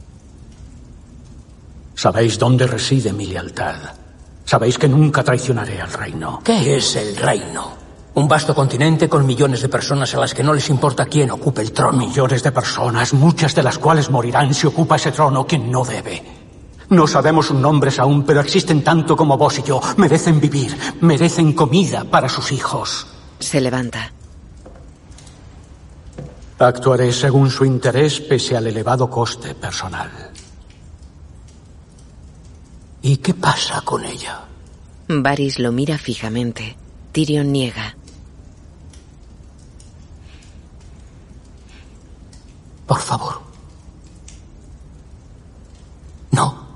[1.97, 3.77] Sabéis dónde reside mi lealtad.
[4.45, 6.41] Sabéis que nunca traicionaré al reino.
[6.45, 7.73] ¿Qué es el reino?
[8.15, 11.63] Un vasto continente con millones de personas a las que no les importa quién ocupe
[11.63, 11.97] el trono.
[11.97, 16.23] Millones de personas, muchas de las cuales morirán si ocupa ese trono quien no debe.
[16.91, 19.81] No sabemos sus nombres aún, pero existen tanto como vos y yo.
[19.97, 23.07] Merecen vivir, merecen comida para sus hijos.
[23.39, 24.13] Se levanta.
[26.59, 30.11] Actuaré según su interés pese al elevado coste personal.
[33.07, 34.41] ¿Y qué pasa con ella?
[35.07, 36.77] Varys lo mira fijamente.
[37.13, 37.95] Tyrion niega.
[42.85, 43.43] Por favor.
[46.33, 46.67] No.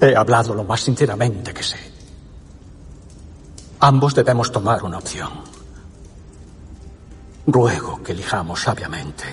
[0.00, 1.76] He hablado lo más sinceramente que sé.
[3.80, 5.32] Ambos debemos tomar una opción.
[7.46, 9.24] Ruego que elijamos sabiamente.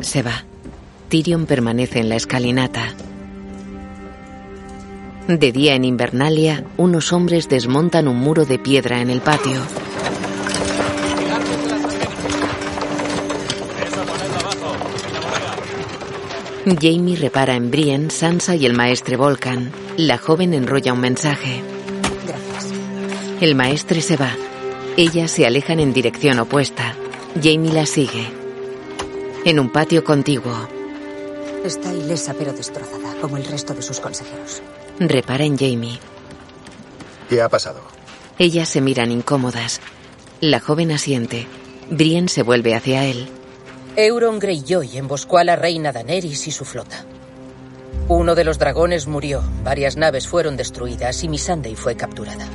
[0.00, 0.53] Se va.
[1.14, 2.92] Tyrion permanece en la escalinata.
[5.28, 9.60] De día en Invernalia, unos hombres desmontan un muro de piedra en el patio.
[16.80, 19.70] Jamie repara en Brienne, Sansa y el maestre Volcan.
[19.96, 21.62] La joven enrolla un mensaje.
[23.40, 24.32] El maestre se va.
[24.96, 26.96] Ellas se alejan en dirección opuesta.
[27.40, 28.26] Jamie la sigue.
[29.44, 30.82] En un patio contiguo.
[31.64, 34.62] Está ilesa pero destrozada, como el resto de sus consejeros.
[34.98, 35.98] Repara en Jamie.
[37.30, 37.80] ¿Qué ha pasado?
[38.38, 39.80] Ellas se miran incómodas.
[40.42, 41.46] La joven asiente.
[41.88, 43.30] Brienne se vuelve hacia él.
[43.96, 47.06] Euron Greyjoy emboscó a la reina Daenerys y su flota.
[48.08, 52.46] Uno de los dragones murió, varias naves fueron destruidas y Missandei fue capturada.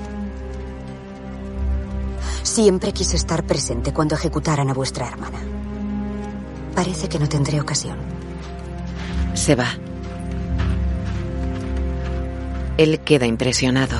[2.43, 5.39] Siempre quise estar presente cuando ejecutaran a vuestra hermana.
[6.75, 8.18] Parece que no tendré ocasión.
[9.33, 9.77] Se va.
[12.77, 13.97] Él queda impresionado.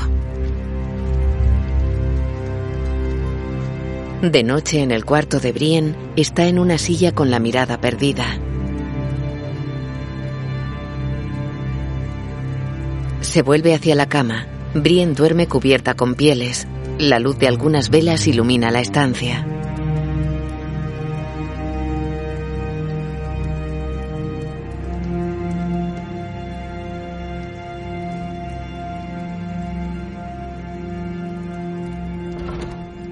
[4.22, 8.26] De noche en el cuarto de Brienne está en una silla con la mirada perdida.
[13.22, 14.48] Se vuelve hacia la cama.
[14.74, 16.68] Brienne duerme cubierta con pieles.
[16.98, 19.46] La luz de algunas velas ilumina la estancia.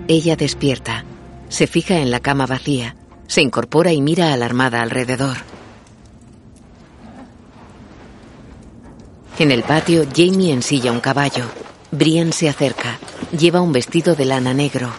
[0.07, 1.03] Ella despierta.
[1.49, 2.95] Se fija en la cama vacía.
[3.27, 5.37] Se incorpora y mira alarmada alrededor.
[9.37, 11.45] En el patio, Jamie ensilla un caballo.
[11.91, 12.99] Brian se acerca.
[13.37, 14.89] Lleva un vestido de lana negro.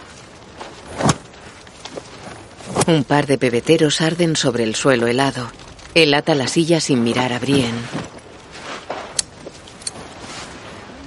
[2.87, 5.51] Un par de pebeteros arden sobre el suelo helado.
[5.95, 7.81] Él ata la silla sin mirar a Brienne.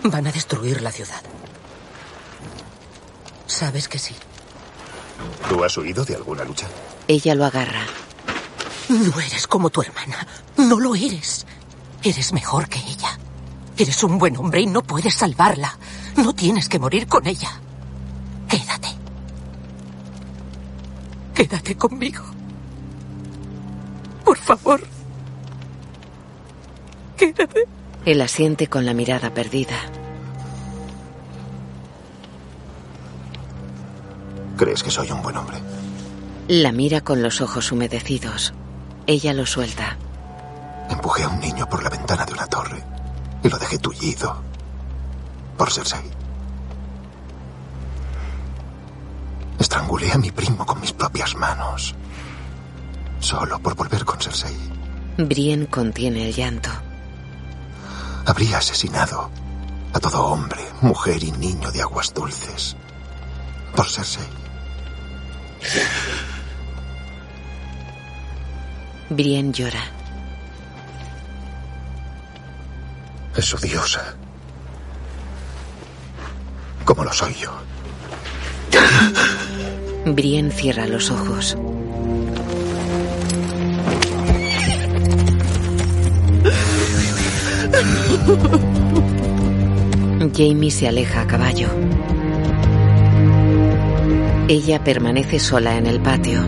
[0.02, 1.22] Van a destruir la ciudad.
[3.52, 4.14] Sabes que sí.
[5.46, 6.66] ¿Tú has huido de alguna lucha?
[7.06, 7.84] Ella lo agarra.
[8.88, 10.26] No eres como tu hermana.
[10.56, 11.46] No lo eres.
[12.02, 13.18] Eres mejor que ella.
[13.76, 15.76] Eres un buen hombre y no puedes salvarla.
[16.16, 17.50] No tienes que morir con ella.
[18.48, 18.88] Quédate.
[21.34, 22.24] Quédate conmigo.
[24.24, 24.82] Por favor.
[27.18, 27.68] Quédate.
[28.06, 29.76] Él asiente con la mirada perdida.
[34.62, 35.56] ¿Crees que soy un buen hombre?
[36.46, 38.54] La mira con los ojos humedecidos.
[39.08, 39.96] Ella lo suelta.
[40.88, 42.80] Empujé a un niño por la ventana de una torre
[43.42, 44.40] y lo dejé tullido
[45.58, 46.04] por Cersei.
[49.58, 51.96] Estrangulé a mi primo con mis propias manos.
[53.18, 54.56] Solo por volver con Cersei.
[55.18, 56.70] Brienne contiene el llanto.
[58.26, 59.28] Habría asesinado
[59.92, 62.76] a todo hombre, mujer y niño de aguas dulces.
[63.74, 64.41] Por Cersei.
[69.10, 69.82] Brienne llora.
[73.36, 74.14] Es su diosa.
[76.84, 77.50] Como lo soy yo.
[80.06, 81.56] Brienne cierra los ojos.
[90.34, 91.68] Jamie se aleja a caballo.
[94.48, 96.42] Ella permanece sola en el patio.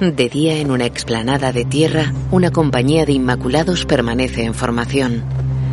[0.00, 5.22] De día, en una explanada de tierra, una compañía de Inmaculados permanece en formación.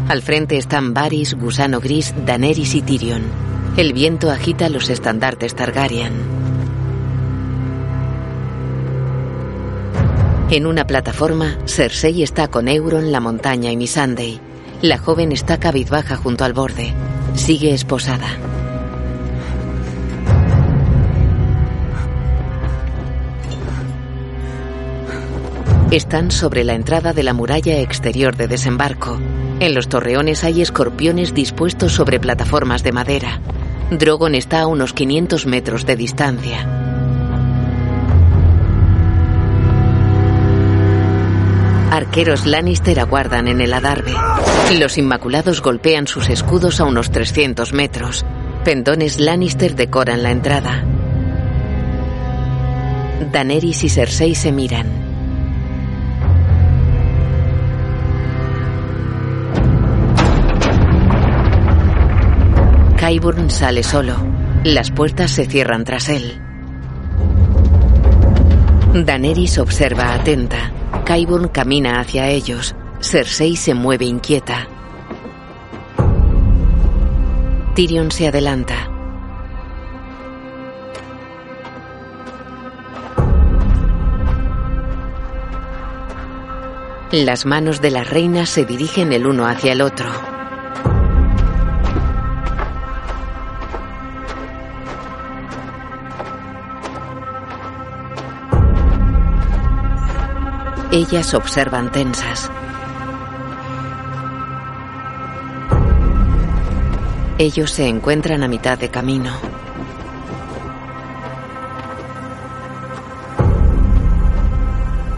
[0.08, 3.24] Al frente están Varys, Gusano Gris, Daenerys y Tyrion.
[3.76, 6.14] El viento agita los estandartes Targaryen.
[10.50, 14.47] En una plataforma, Cersei está con Euron, la montaña y Missandei.
[14.84, 16.94] La joven está cabizbaja junto al borde.
[17.34, 18.28] Sigue esposada.
[25.90, 29.20] Están sobre la entrada de la muralla exterior de desembarco.
[29.60, 33.42] En los torreones hay escorpiones dispuestos sobre plataformas de madera.
[33.90, 36.87] Drogon está a unos 500 metros de distancia.
[42.18, 44.12] arqueros Lannister aguardan en el adarve.
[44.80, 48.26] Los Inmaculados golpean sus escudos a unos 300 metros.
[48.66, 50.84] Pendones Lannister decoran la entrada.
[53.32, 54.88] Daenerys y Cersei se miran.
[62.98, 64.16] Kyburn sale solo.
[64.64, 66.42] Las puertas se cierran tras él.
[69.06, 70.72] Daenerys observa atenta.
[71.08, 72.76] Qyburn camina hacia ellos.
[73.00, 74.68] Cersei se mueve inquieta.
[77.76, 78.92] Tyrion se adelanta.
[87.14, 90.37] Las manos de las reinas se dirigen el uno hacia el otro.
[100.98, 102.50] Ellas observan tensas.
[107.38, 109.32] Ellos se encuentran a mitad de camino.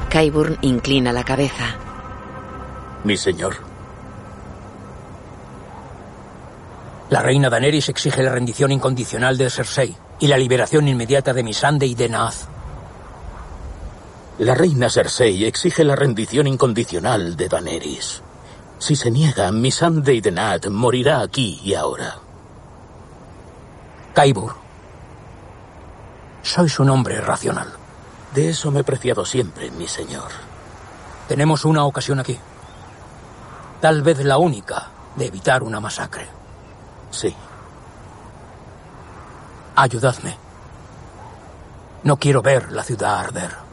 [0.10, 1.78] Qyburn inclina la cabeza.
[3.06, 3.56] Mi señor.
[7.10, 11.92] La reina Daenerys exige la rendición incondicional de Cersei y la liberación inmediata de Missandei
[11.92, 12.50] y de Naaz.
[14.40, 18.22] La reina Cersei exige la rendición incondicional de Daenerys.
[18.78, 22.16] Si se niega, Missandei y Denat morirá aquí y ahora.
[24.14, 24.56] Kaibur,
[26.42, 27.68] sois un hombre racional.
[28.34, 30.32] De eso me he preciado siempre, mi señor.
[31.28, 32.40] Tenemos una ocasión aquí.
[33.82, 34.88] Tal vez la única
[35.18, 36.30] de evitar una masacre.
[37.12, 37.36] Sí.
[39.76, 40.38] Ayudadme.
[42.04, 43.69] No quiero ver la ciudad arder.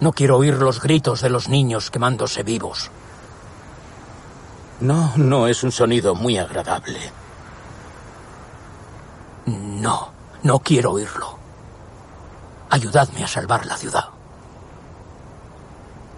[0.00, 2.90] No quiero oír los gritos de los niños quemándose vivos.
[4.80, 6.98] No, no es un sonido muy agradable.
[9.46, 10.10] No,
[10.42, 11.38] no quiero oírlo.
[12.70, 14.08] Ayudadme a salvar la ciudad.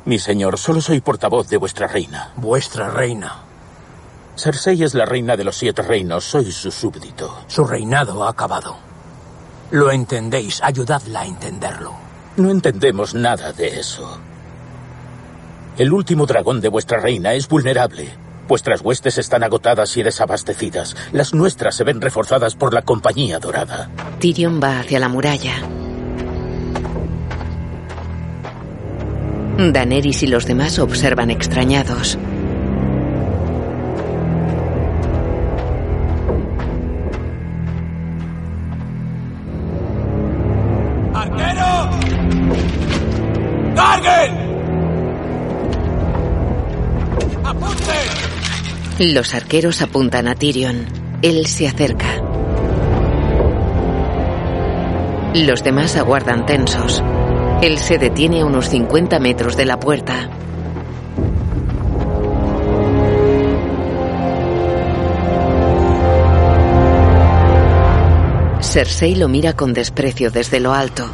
[0.05, 2.33] Mi señor, solo soy portavoz de vuestra reina.
[2.37, 3.43] Vuestra reina.
[4.37, 7.45] Cersei es la reina de los siete reinos, soy su súbdito.
[7.49, 8.77] Su reinado ha acabado.
[9.71, 12.06] Lo entendéis, ayudadla a entenderlo.
[12.37, 14.21] No entendemos nada de eso.
[15.79, 18.09] El último dragón de vuestra reina es vulnerable.
[18.49, 20.97] Vuestras huestes están agotadas y desabastecidas.
[21.13, 23.91] Las nuestras se ven reforzadas por la Compañía Dorada.
[24.21, 25.55] Tyrion va hacia la muralla.
[29.59, 32.19] Daenerys y los demás observan extrañados.
[48.99, 50.87] Los arqueros apuntan a Tyrion.
[51.21, 52.23] Él se acerca.
[55.35, 57.05] Los demás aguardan tensos.
[57.61, 60.31] Él se detiene a unos 50 metros de la puerta.
[68.63, 71.07] Cersei lo mira con desprecio desde lo alto.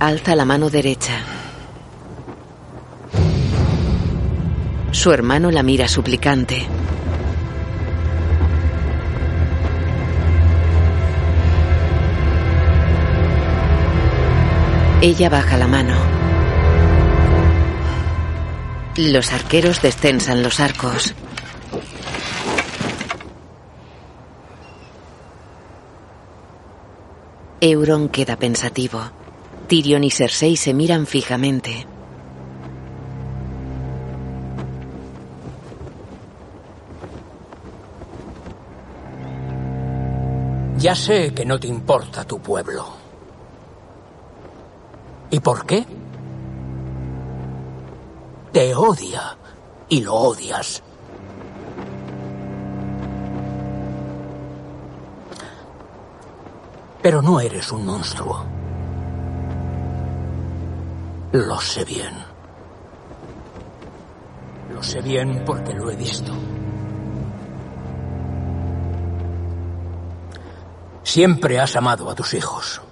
[0.00, 1.12] Alza la mano derecha.
[4.90, 6.66] Su hermano la mira suplicante.
[15.02, 15.94] Ella baja la mano.
[18.98, 21.14] Los arqueros destensan los arcos.
[27.62, 29.00] Euron queda pensativo.
[29.68, 31.86] Tyrion y Cersei se miran fijamente.
[40.76, 42.99] Ya sé que no te importa tu pueblo.
[45.30, 45.86] ¿Y por qué?
[48.52, 49.36] Te odia
[49.88, 50.82] y lo odias.
[57.02, 58.44] Pero no eres un monstruo.
[61.32, 62.14] Lo sé bien.
[64.74, 66.32] Lo sé bien porque lo he visto.
[71.04, 72.82] Siempre has amado a tus hijos.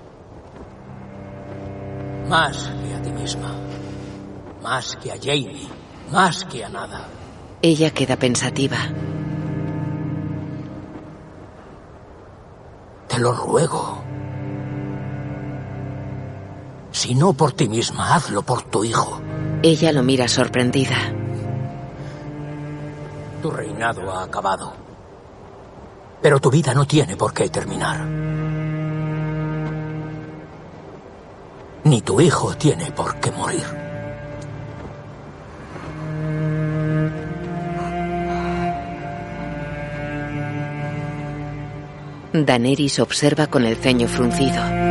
[2.29, 3.55] Más que a ti misma.
[4.63, 5.67] Más que a Jamie.
[6.13, 7.07] Más que a nada.
[7.63, 8.77] Ella queda pensativa.
[13.09, 14.03] Te lo ruego.
[16.91, 19.21] Si no por ti misma, hazlo por tu hijo.
[19.63, 20.97] Ella lo mira sorprendida.
[23.41, 24.75] Tu reinado ha acabado.
[26.21, 28.38] Pero tu vida no tiene por qué terminar.
[31.89, 33.65] Ni tu hijo tiene por qué morir.
[42.35, 44.88] Daenerys observa con el ceño fruncido.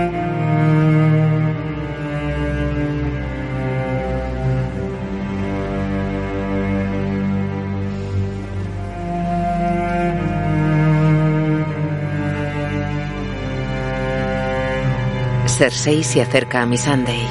[15.57, 17.25] Cersei se acerca a Missandei.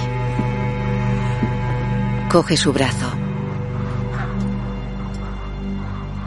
[2.29, 3.07] Coge su brazo.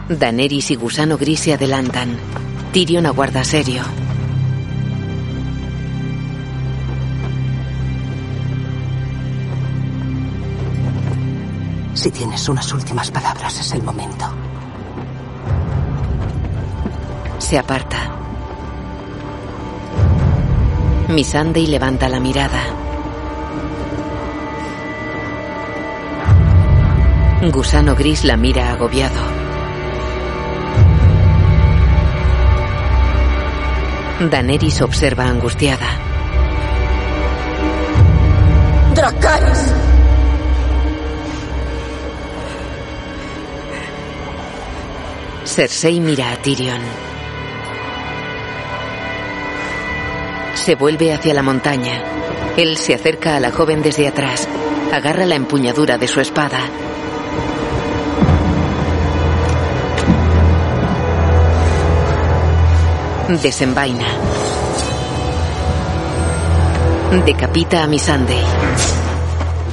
[0.07, 2.17] Daenerys y Gusano Gris se adelantan.
[2.71, 3.84] Tyrion aguarda serio.
[11.95, 14.26] Si tienes unas últimas palabras, es el momento.
[17.39, 18.18] Se aparta.
[21.10, 22.61] Missandei levanta la mirada.
[27.52, 29.19] Gusano Gris la mira agobiado.
[34.30, 35.88] Daenerys observa angustiada.
[38.94, 39.73] ¡Dracarys!
[45.44, 47.18] Cersei mira a Tyrion.
[50.69, 51.99] Se vuelve hacia la montaña.
[52.55, 54.47] Él se acerca a la joven desde atrás.
[54.93, 56.59] Agarra la empuñadura de su espada.
[63.41, 64.05] Desenvaina.
[67.25, 68.37] Decapita a Missandei.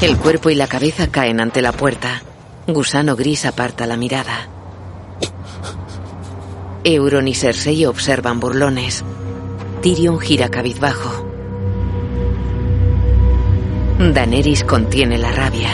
[0.00, 2.22] El cuerpo y la cabeza caen ante la puerta.
[2.68, 4.48] Gusano Gris aparta la mirada.
[6.84, 9.04] Euron y Cersei observan burlones.
[9.82, 11.26] Tyrion gira cabizbajo.
[13.98, 15.70] Daenerys contiene la rabia.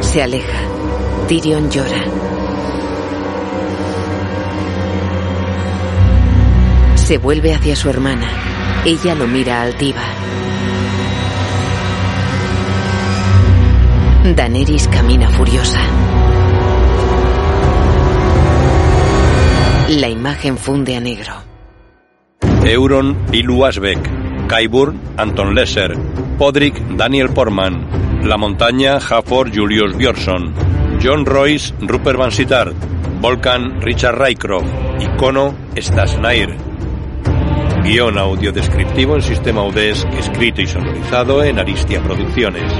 [0.00, 0.60] Se aleja.
[1.26, 2.31] Tyrion llora.
[7.12, 8.26] Se vuelve hacia su hermana.
[8.86, 10.00] Ella lo mira altiva.
[14.34, 15.78] Daenerys camina furiosa.
[19.90, 21.34] La imagen funde a negro.
[22.64, 24.08] Euron Pilu Asbeck,
[24.48, 25.94] Qyburn Anton Lesser,
[26.38, 30.54] Podrick Daniel Portman, La Montaña Hafford Julius Bjornsson,
[30.98, 32.74] John Royce Rupert Van Sittart,
[33.20, 36.71] Volcan Richard Rycroft, Icono Stas Nair.
[37.82, 42.72] Guión audio descriptivo en sistema UDESC, escrito y sonorizado en Aristia Producciones.